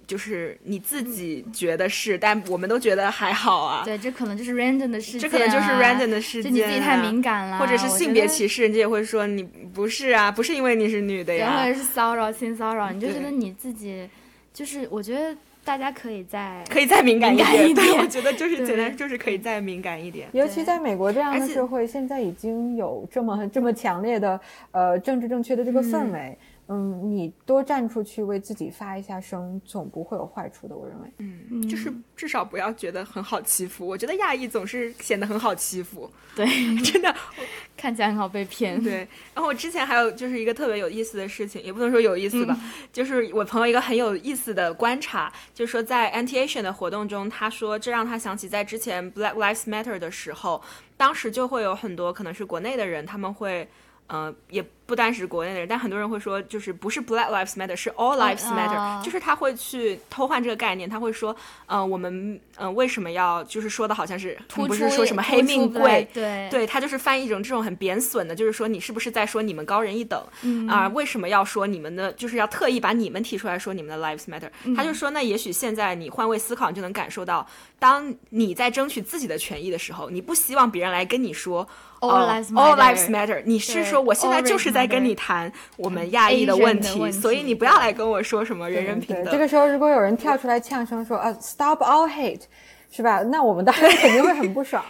[0.07, 3.83] 就是你自己觉得是，但我们都觉得还好啊。
[3.85, 14.09] 对，这可能就是 random 的事件，这可能就是 random 的事件，就你自己太敏感了，或者是性别歧视，人家也会说你不是啊，不是因为你是女的呀，或者是骚扰、性骚扰，你就觉得你自己
[14.53, 24.41] 就是，我觉得大家可以再可以再敏感一点，对我觉得就是简单就是可以再敏感一点，尤其在美国这样的社会，现在已经有这么这么强烈的
[24.73, 26.19] 呃政治正确的这个氛围。
[26.19, 26.37] 嗯，
[26.67, 30.75] 你多站出去为自己发一下声，总不会有坏处的。
[30.75, 33.87] 我认为，嗯，就是至少不要觉得很好欺负。
[33.87, 36.47] 我觉得亚裔总是显得很好欺负，对，
[36.83, 37.15] 真的
[37.77, 38.83] 看起来很好被骗。
[38.83, 42.59] 对， 然后我之前还有就是一个特别有意思的事情，也不能说有意思吧，
[42.91, 50.63] 就是我朋友一个很有意思的观察，就是说在 Anti Asian 的活动中，他说这让他想起在之前 Black Lives Matter 的时候，
[50.97, 53.69] 当时就会有很多可能是国内的人，他们会，
[54.07, 54.65] 呃，也。
[54.87, 61.35] 不单是国内的人，但很多人会说，就是不是 Black Lives Matter，是 All Lives Matter，就是他会去偷换这个概念，他会说，
[61.65, 70.23] 呃，我们，嗯，为什么要就是说的好像是不是说什么黑命贵，对，对他就是翻译一种这种很贬损的，就是说你是不是在说你们高人一等
[70.69, 70.87] 啊？
[70.89, 74.51] 为什么要说你们的，就是要特意把你们提出来说你们的 Lives Matter？
[74.77, 77.47] 他就说，那也许现在你换位思考，你就能感受到，
[77.79, 81.67] 当你在争取自己的权益的时候，你不希望别人来跟你说
[82.11, 89.33] All Lives Matter，你是说我现在就是在跟你谈我们亚裔的问题，所以你不要来跟我说什么人人平等。
[89.33, 92.43] 这个时候，如果有人跳出来呛声说啊，Stop all hate，
[92.91, 93.23] 是吧？
[93.23, 94.85] 那我们当然肯定会很不爽。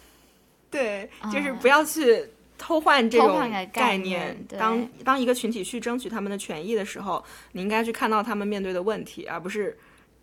[0.70, 2.24] 对，就是不要去
[2.56, 3.38] 偷换这种
[3.72, 4.36] 概念。
[4.58, 9.76] 当当一个群体去争取他们的权益的时候，你应该去看到他们面对的问题，而不是。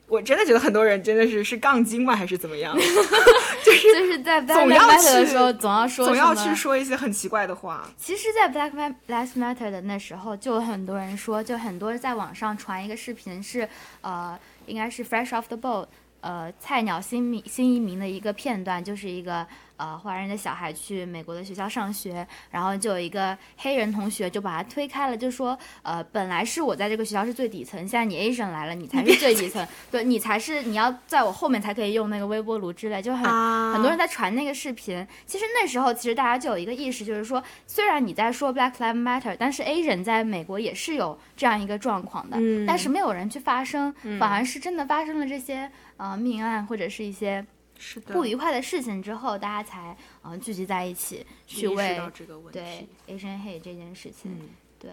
[0.10, 2.76] 我真的觉得很多人真的是是杠精吗，还是怎么样？
[3.64, 7.88] 就是就是在 Black Lives Matter 的时候，总要说总要去说一些很奇怪的话。
[7.98, 8.72] 其实，在 Black
[9.08, 13.68] Lives Matter 的那时候，就有很多人说，就很多在网上传一个视频，是
[14.02, 15.88] 呃，应该是 Fresh Off the Boat，
[16.22, 19.46] 呃，菜鸟新民新移民的一个片段，就是一个。
[19.80, 35.08] 呃华人的小孩去美国的学校上学，然后就有一个黑人同学就把他推开了，就说呃本来是我在这个学校是最底层，现在你 Asian 来了，你才是最底层，对你才是你要在我后面才可以用那个微波炉之类，就很、啊很多人在传那个视频。
[35.26, 47.46] 其实那时候其实大家就有一个意识，就是说虽然你在说 Black Lives Matter，但是 Asian 在美国也是有这样一个状况的，嗯但是没有人去发声，反而是真的发生了这些呃命案或者是一些
[47.80, 52.86] 是的，不愉快的事情之后，大家才呃聚集在一起去为到这个问对。
[53.08, 54.92] Asian hate 这件事情，嗯对，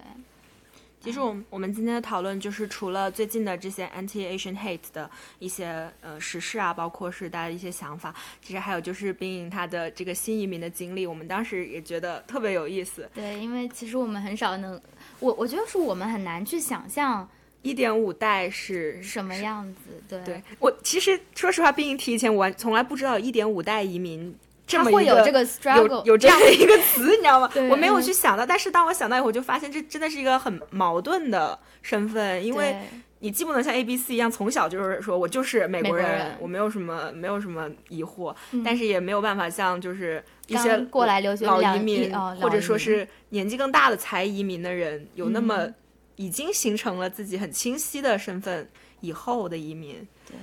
[1.01, 13.09] 其实我们我们今天的讨论就是除了最近的这些 anti-Asian hate 的一些呃时事啊，包括是大家的一些想法，其实还有就是冰莹她的这个新移民的经历，我们当时也觉得特别有意思。
[13.13, 14.81] 对，因为其实我们很少能，
[15.21, 17.29] 我我觉得是我们很难去想象
[17.67, 24.33] 一点五代是什么样子，对，对我其实说实话，毕竟提以前我从来不知道一点五代移民
[24.65, 27.51] 这么一个会有这个有 struggle，有这样的一个词，你知道吗？
[27.69, 28.03] 我没有嗯。
[28.03, 32.77] 去想到，但是当我想到以后，我就发现这真的是一个很矛盾的身份，因为
[33.19, 38.63] 你既不能像 A B C 一样从小就是说我就是美美国人，国人我没有什么没有什么疑惑，嗯。
[38.63, 45.75] 但是也没有办法像就是一些过来留学老移民、哦或者说是年纪更大的才移民的人，有那么嗯
[46.17, 48.69] 已经形成了自己很清晰的身份
[49.01, 50.07] 以后的移民。
[50.29, 50.37] 对，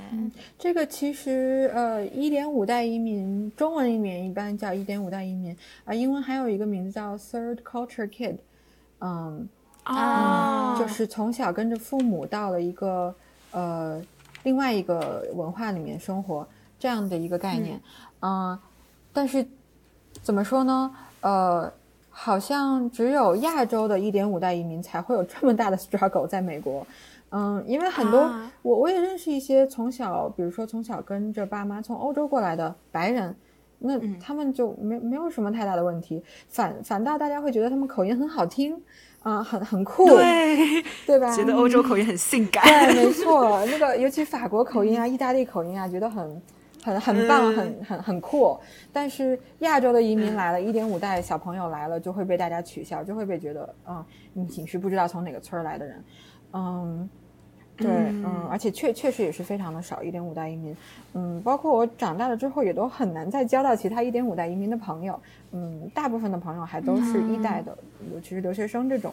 [0.58, 8.38] 这个其实呃，一点五代移民，中文里面一般叫一点五代移民啊、英文还有一个名字叫 Third Culture Kid，
[9.00, 9.48] 嗯，
[9.84, 13.14] 啊就是从小跟着父母到了一个
[13.52, 14.02] 呃
[14.44, 16.48] 另外一个文化里面生活
[16.80, 17.82] 这样的一个概念，
[18.22, 18.58] 嗯、
[19.12, 19.46] 但是
[20.22, 20.96] 怎么说呢？
[21.20, 21.74] 呃，
[22.16, 26.86] 好像只有亚洲的一点五代移民才会有这么大的 struggle 在美国。
[27.32, 33.36] 嗯，因为很多、啊我我也认识一些从小，比如说从小跟着爸妈从欧洲过来的白人，
[33.80, 38.80] 那嗯他们就没没有什么太大的问题，反反倒大家会觉得他们口音很好听，
[39.24, 41.30] 啊、很很酷，对，对吧？
[41.36, 42.64] 觉得欧洲口音很性感。
[42.64, 46.40] 对，没 错，那个尤其法国口音啊、意大利口音啊，觉得很
[46.84, 47.56] 很很棒，嗯。
[47.56, 48.58] 很很很酷。
[48.92, 54.04] 但是亚洲的移民来了，一点五代小朋友来了，就会被大家取笑，就会被觉得，嗯，
[54.34, 56.04] 你你是不知道从哪个村儿来的人，
[56.54, 57.10] 嗯。
[57.76, 58.24] 对，嗯。
[58.24, 60.78] 嗯，而且确确实也是非常的少，一点五代移民，
[61.14, 65.20] 嗯，包括我长大了之后，也都很难再交到其他一点五代移民的朋友，
[65.54, 67.76] 嗯，大部分的朋友还都是一代的，
[68.14, 69.12] 尤其是留学生这种，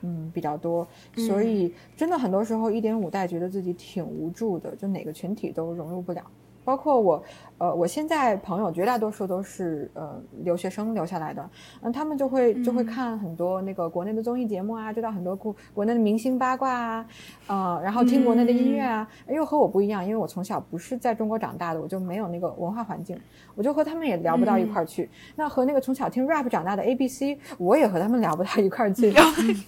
[0.00, 6.22] 嗯，比较多，所以真的很多时候一点五代觉得自己挺无助的，就哪个群体都融入不了。
[6.68, 7.24] 包括我，
[7.56, 11.50] 呃，我现在朋友绝大多数都是呃留学生留下来的，
[11.80, 17.06] 嗯，他们就会就会看很多那个国内的综艺节目啊，知道很多国国内的明星八卦啊，
[17.46, 23.18] 呃，然后听国内的音乐啊，因为和我不一样，因为我从小不是在中国长大的，我就没有那个文化环境，
[23.54, 25.08] 我就和他们也聊不到一块儿去。
[25.34, 29.10] 那和那个从小听 rap 长大的 A B C，我也和他们聊不到一块儿去。
[29.10, 29.64] 嗯，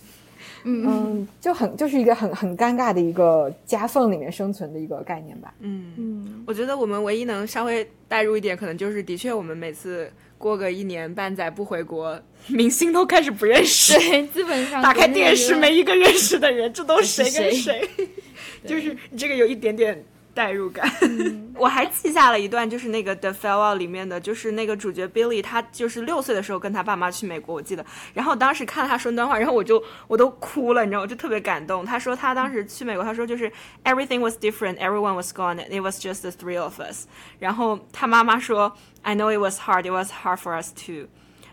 [1.41, 5.55] 就很就是一个很很尴尬的一个夹缝里面生存的一个概念吧。
[5.61, 13.95] 嗯，嗯，我觉得我们唯一能稍微带入一点，可能就是的确我们每次过个一年半载不回国，明星都开始不认识。
[13.95, 17.89] 对，基本上打开电视的没一个认识的人，这都谁跟谁？
[18.67, 20.05] 就是你这个有一点点
[20.35, 20.91] 代入感。
[21.03, 27.85] 嗯我还记下了一段，就是那个《The Farewell》里面的，就是那个主角 Billy，他就是六岁的时候跟他爸妈去美国，我记得。
[28.14, 31.85] 然后当时看了他说那段话，然后我就我都哭了，你知道，我就特别感动。
[31.85, 33.53] 他说他当时去美国，他说就是
[33.85, 37.07] Everything was different, everyone was gone, and it was just the three of us。
[37.39, 41.09] 然后他妈妈说 I know it was hard, it was hard for us too。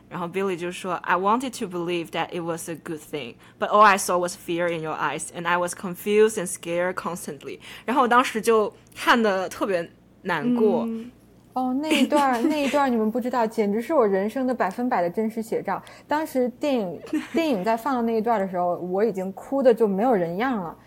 [0.09, 3.97] 然后 Billy 就说，I wanted to believe that it was a good thing, but all I
[3.97, 7.59] saw was fear in your eyes, and I was confused and scared constantly。
[7.85, 9.89] 然后我当时就看的特别
[10.21, 11.11] 难过，嗯
[11.53, 15.81] 哦，那一段那一段你们不知道，简直是我人生的百分百的真实写照。
[16.07, 17.01] 当时电影
[17.33, 20.77] 电影在放的那一段的时候，我已经哭的就没有人样了。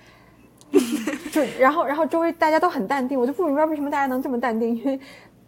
[1.32, 5.00] 就然后然后周围大家都很淡定，我就不明白为什么大家能这么淡定，因为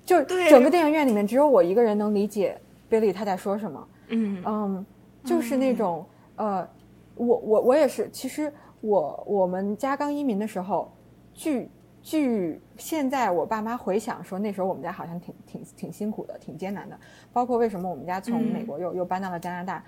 [0.05, 0.20] 就
[0.51, 2.61] 整个电影院里面只有我一个人能理解
[2.93, 3.88] Billy 他在说什么。
[4.09, 4.86] 嗯嗯，
[5.24, 6.05] 就是那种、
[6.36, 6.68] 呃，
[7.14, 10.93] 我我我也是，其实我我们家刚移民的时候，
[11.32, 11.70] 据
[12.03, 16.99] 据现在我爸妈回想说，那时候我们家好像挺挺挺辛苦的，挺艰难的。
[17.32, 19.82] 包括为什么我们家从美国又、又搬到了加拿大，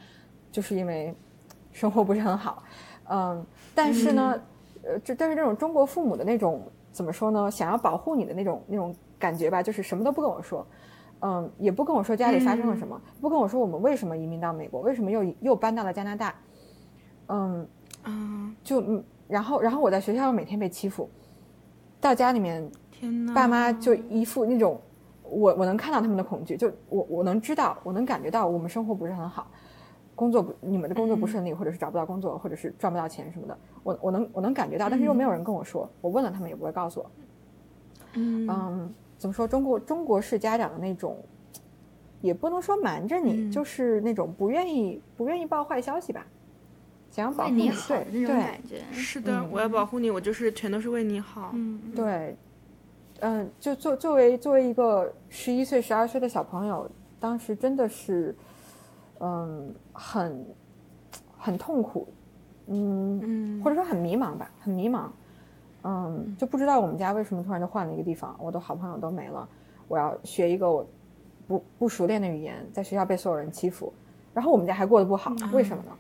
[0.50, 1.14] 就是因为
[1.72, 2.62] 生活不是很好。
[3.10, 3.44] 嗯，
[3.74, 4.40] 但是呢，
[4.82, 7.50] 呃，这但是这种中国父母的那种怎么说呢？
[7.50, 10.66] 想要保护你的那种那种感觉吧，就是什么都不跟我说。
[11.26, 16.34] 嗯，也不跟我说家里发生了什么，不跟我说我们为什么移民到美国，为什么又又搬到了加拿大，
[17.28, 17.66] 嗯，
[18.04, 21.08] 嗯，就嗯，然后然后我在学校每天被欺负，
[21.98, 24.78] 到家里面天哪，爸妈就一副那种
[25.22, 29.46] 我我能看到他们的恐惧，就我我能知道，我能感觉到我们生活不是很好，
[30.14, 37.10] 工作不你们的工作不顺利，或者是找不到工作，或者是赚不到钱什么的，我我能我能感觉到，但是又没有人跟我说，我问了他们也不会告诉我。
[38.12, 38.46] 嗯。
[38.46, 38.94] 嗯，
[39.24, 39.48] 怎么说？
[39.48, 41.16] 中国中国式家长的那种，
[42.20, 46.26] 也不能说瞒着你，嗯就是那种不愿意不愿意报坏消息吧，
[47.10, 48.82] 想要保护你好那种感觉。
[48.92, 51.52] 是的，嗯我要保护你，我就是全都是为你好。
[51.54, 52.36] 嗯，对，
[53.20, 56.86] 嗯，就作作为作为一个十一岁、十二岁的小朋友，
[57.18, 58.36] 当时真的是，
[59.20, 60.44] 嗯，很
[61.38, 62.06] 很痛苦，
[62.66, 65.08] 嗯，嗯或者说很迷茫吧，很迷茫，
[65.84, 69.46] 嗯，就不知道我们家为什么突然就换了一个地方，我的好朋友都没了，
[69.86, 70.86] 我要学一个我
[71.46, 73.92] 不不熟练的语言，在学校被所有人欺负，
[74.32, 75.90] 然后我们家还过得不好，为什么呢？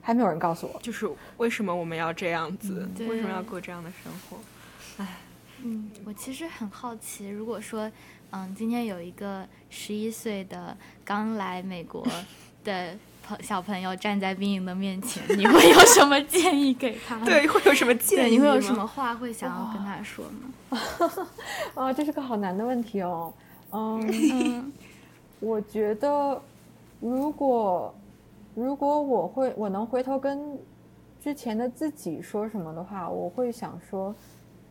[0.00, 0.80] 还没有人告诉我。
[0.82, 1.08] 就是
[1.38, 2.88] 为什么我们要这样子？
[2.96, 4.36] 对为什么要过这样的生活？
[4.98, 5.06] 唉
[5.62, 7.90] 嗯，我其实很好奇，如果说，
[8.32, 12.04] 嗯，今天有一个十一岁的刚来美国
[12.64, 12.96] 的
[13.26, 17.18] 朋小朋友站在冰莹的面前，你会有什么建议给他？
[17.24, 18.32] 对，会有什么，建议？
[18.32, 18.84] 你会有什么？
[18.86, 21.28] 话会想要跟他说吗？
[21.74, 23.32] 啊，这是个好难的问题哦。
[23.70, 24.72] 嗯， 嗯
[25.40, 26.40] 我觉得
[27.00, 27.94] 如果
[28.54, 30.58] 如果我会我能回头跟
[31.22, 34.14] 之前的自己说什么的话，我会想说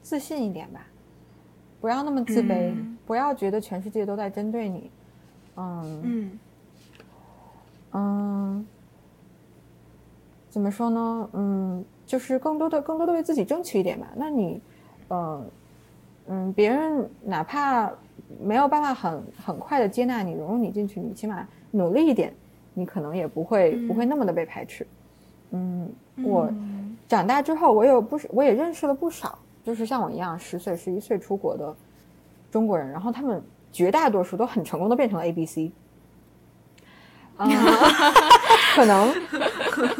[0.01, 0.85] 自信一点吧，
[1.81, 4.89] 不要那么自卑，嗯不要觉得全世界都在针对你。
[5.55, 6.39] 嗯嗯
[7.93, 8.65] 嗯，
[10.49, 11.29] 怎么说呢？
[11.33, 14.07] 嗯，就是更多的更多的为自己争取一点吧。
[14.15, 14.61] 那你，
[15.07, 15.45] 呃
[16.27, 17.91] 嗯，别人哪怕
[18.41, 22.33] 没有办法很很快的接纳你、融入你进去，你起码努力一点，
[22.73, 24.87] 你可能也不会、不会那么的被排斥。
[25.51, 25.91] 嗯，
[26.23, 31.75] 我嗯长大之后，我有不少，我也认识了不少，就是像我一样十岁、十一岁出国的
[32.49, 33.39] 中国人，然后他们
[33.71, 35.71] 绝大多数都很成功的变成了 A B C。
[37.37, 37.47] 啊、
[38.75, 39.11] 可能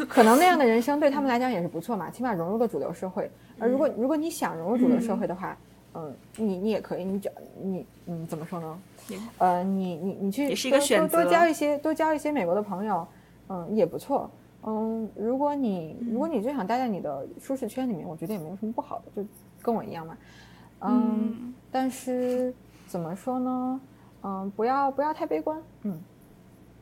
[0.08, 3.30] 可能那样的人生对他们来讲也是不错嘛，起码融入了主流社会。
[3.58, 5.56] 而如果如果你想融入主流社会的话，
[5.94, 7.30] 嗯，你你也可以，你只
[7.62, 8.78] 你嗯怎么说呢
[9.08, 9.18] 也？
[9.38, 13.06] 呃，你你你去也是一个多选择多多交一些多交一些美国的朋友，
[13.48, 14.30] 嗯也不错。
[14.66, 19.28] 嗯，如果你如果你就想待在你的舒适圈里面，我觉得也没有什么不好的，就
[19.62, 20.16] 跟我一样嘛。
[20.80, 22.52] 嗯，但是
[22.86, 23.80] 怎么说呢？
[24.22, 26.00] 嗯，不要不要太悲观，嗯，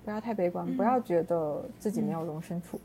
[0.05, 2.81] 不要太悲观，不要觉得自己没有容身处，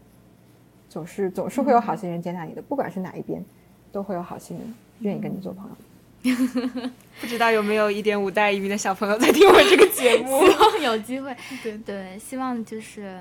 [0.88, 3.44] 总是总是会有好心人接纳你的，不管是哪一边，
[3.92, 5.76] 都会有好心人愿意跟你做朋友。
[7.22, 10.46] 不知道有没有一点五代移民的小朋友在听我这个节 目？
[10.48, 13.20] 希望有机会， 对对，希望就是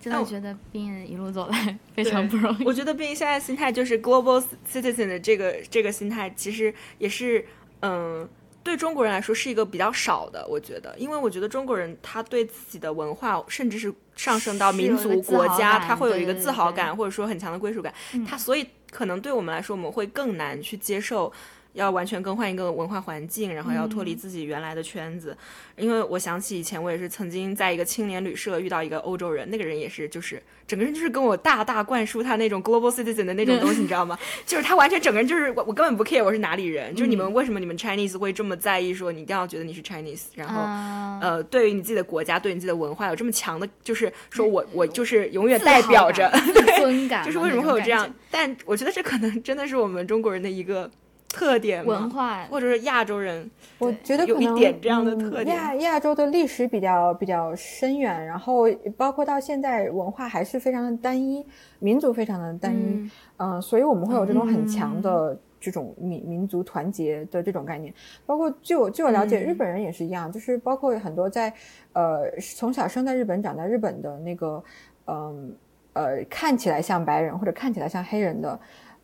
[0.00, 2.64] 真的觉得冰莹一路走来非常不容易。
[2.64, 7.44] 我觉得冰现在心态就是 global citizen 的这个这个心态，其实也是
[7.80, 8.28] 嗯。
[8.66, 17.94] 对中国人来说是一个比较少的，我觉得，因为我觉得中国人他对自己的文化，甚至是上升到民族国家，他会有一个自豪感，或者说很强的归属感。
[18.12, 21.32] 嗯他所以可能对我们来说，我们会更难去接受，
[21.76, 25.36] 要完全更换一个文化环境，然后要脱离嗯自己原来的圈子。
[25.76, 34.18] 因为我想起以前我也是曾经在一个青年旅社遇到一个欧洲人，那个人也是就是整个人就是跟我大大灌输他那种 global citizen 的那种东西，你知道吗？
[34.46, 40.60] 就是他完全整个人就是我我根本不 care 我是哪里人，就是你们为什么你们 Chinese 会这么在意说你一定要觉得你是 Chinese，然后。
[40.60, 48.12] 啊呃，对于你自己的国家，对你自己的文化有这么强的，就是说我我就是永远代表着，自尊感， 就是为什么会有这样？
[48.30, 50.90] 但我觉得这可能真的是我们中国人的一个
[51.36, 52.44] 特点文化？
[52.46, 58.62] 或者是亚洲人，我觉得有可能一点这样的嗯特点亚亚洲的历史比较比较深远，然后
[58.96, 61.44] 包括到现在文化还是非常的单一，
[61.78, 67.92] 民族非常的单一，嗯嗯、所以我们会有这种很嗯强的这种民民族团结的这种概念。
[68.24, 71.52] 包括据我据我了解，嗯日本人也是一样，就是包括很多在
[71.92, 74.64] 呃从小生在日本长在日本的那个
[75.04, 75.54] 嗯
[75.92, 78.58] 呃看起来像白人或者看起来像黑人的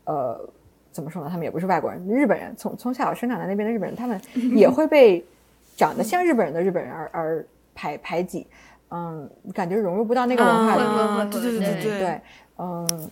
[0.04, 0.48] 呃。
[0.92, 1.28] 怎么说呢？
[1.30, 4.20] 他们也不是外国人，日本人从从小生长在那边的日本人，他们
[4.54, 5.24] 也会被
[5.76, 8.46] 长得像日本人的日本人而而排排挤，
[8.90, 11.30] 嗯，感觉融入不到那个文化里面。
[11.30, 12.20] 对对对对对，
[12.58, 13.10] 嗯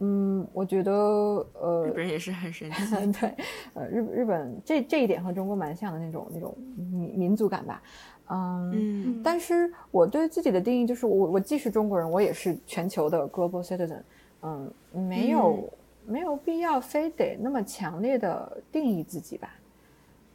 [0.00, 2.96] 嗯，我觉得呃日，本人也是很神奇。
[3.20, 3.32] 对，
[3.74, 7.80] 呃，日日本这这一点和中国蛮像的那种那种民民族感吧，
[8.28, 8.72] 嗯。
[8.74, 14.00] 嗯但是我对自己的定义就是我，我既是中国人，我也是全球的 global citizen。
[14.44, 14.68] 嗯，
[15.08, 15.72] 没有、
[16.06, 19.54] 没有必要非得那么强烈的定义自己吧。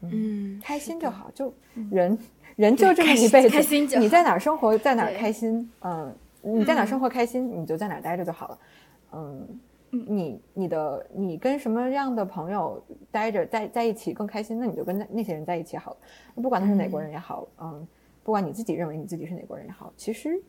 [0.01, 1.09] 嗯，开心就。
[1.09, 1.53] 好，就
[1.89, 2.18] 人
[2.55, 8.59] 人就这么一辈子，开心就好你在哪儿生活，在哪儿开心，嗯，你在哪儿生活开心，你就在哪儿待着就好了，
[9.13, 9.47] 嗯，
[9.89, 15.97] 你你的你跟什么样的朋友待着在在一起更开心，那你就跟那那些人在一起好了。
[16.36, 17.88] 不管他是哪国人也好，嗯，
[18.24, 20.39] 不管你自己认为你自己是哪国人也好，其实，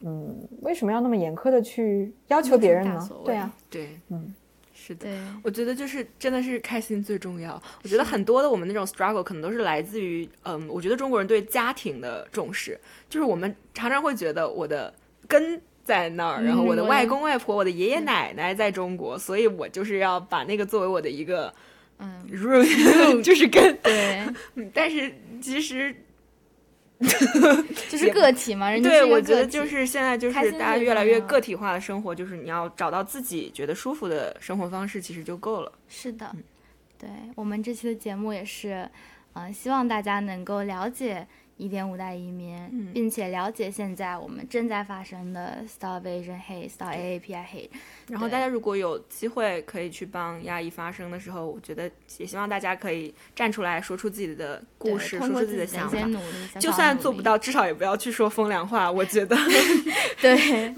[0.00, 3.08] 嗯，为什么要那么严苛的去要求别人呢？
[3.24, 4.34] 对啊，对，嗯，
[4.72, 5.08] 是的。
[5.42, 7.60] 我觉得就是真的是开心最重要。
[7.82, 12.78] 我觉得很多的我们那种 struggle 可能都是来自于，嗯，我觉得中国人对家庭的重视，
[13.08, 14.94] 就是我们常常会觉得我的
[15.26, 21.52] 根在那儿，然后我的嗯外公外婆、我的爷爷奶奶在中国，所以我就是要把那个作为我的一个
[21.98, 23.76] 嗯，root， 就是根。
[23.82, 25.94] 对，嗯 但是其实
[27.88, 35.72] 就是个体嘛，人家觉得就是现在就是大家越来越个体化的生活，就是你要找到自己觉得舒服的生活方式，其实就够了。
[35.88, 36.42] 是的，嗯
[36.98, 38.88] 对我们这期的节目也是，
[39.34, 41.24] 嗯、希望大家能够了解
[41.58, 47.68] 一点五代移民，嗯并且了解现在我们正在发生的 starvation hate、star AAPI hate。
[47.68, 47.70] 对
[48.08, 55.98] 然后大家如果有机会可以去帮亚裔发声的时候，我觉得也希望大家可以站出来说出自己的故事，说出自己的想法。
[56.06, 58.90] 努力，就算做不到，至少也不要去说风凉话。
[58.90, 59.36] 我觉得，
[60.22, 60.74] 对，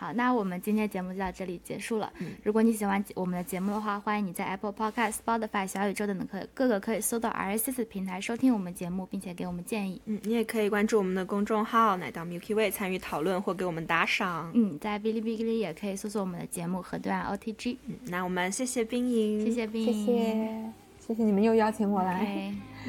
[0.00, 2.10] 好，那我们今天节目就到这里结束了。
[2.20, 10.00] 嗯如果你喜欢我们的节目的话，欢迎你在 Apple Podcast、Spotify、小宇宙等的可各个可以搜到 RSS 平台收听我们节目，并且给我们建议。
[10.06, 14.50] 嗯，你也可以关注我们的公众号“奶到 Milky Way” 参与讨论或给我们打赏。
[14.54, 17.76] 嗯，在哔哩哔哩也可以搜索我们的节目“河对岸 OTG”。
[17.86, 22.54] 嗯，那我们谢谢冰莹，谢谢冰莹，谢谢谢你们又邀请我来。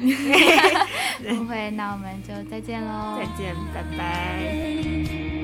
[1.28, 5.41] 不会，那我们就再见喽，再见，拜拜。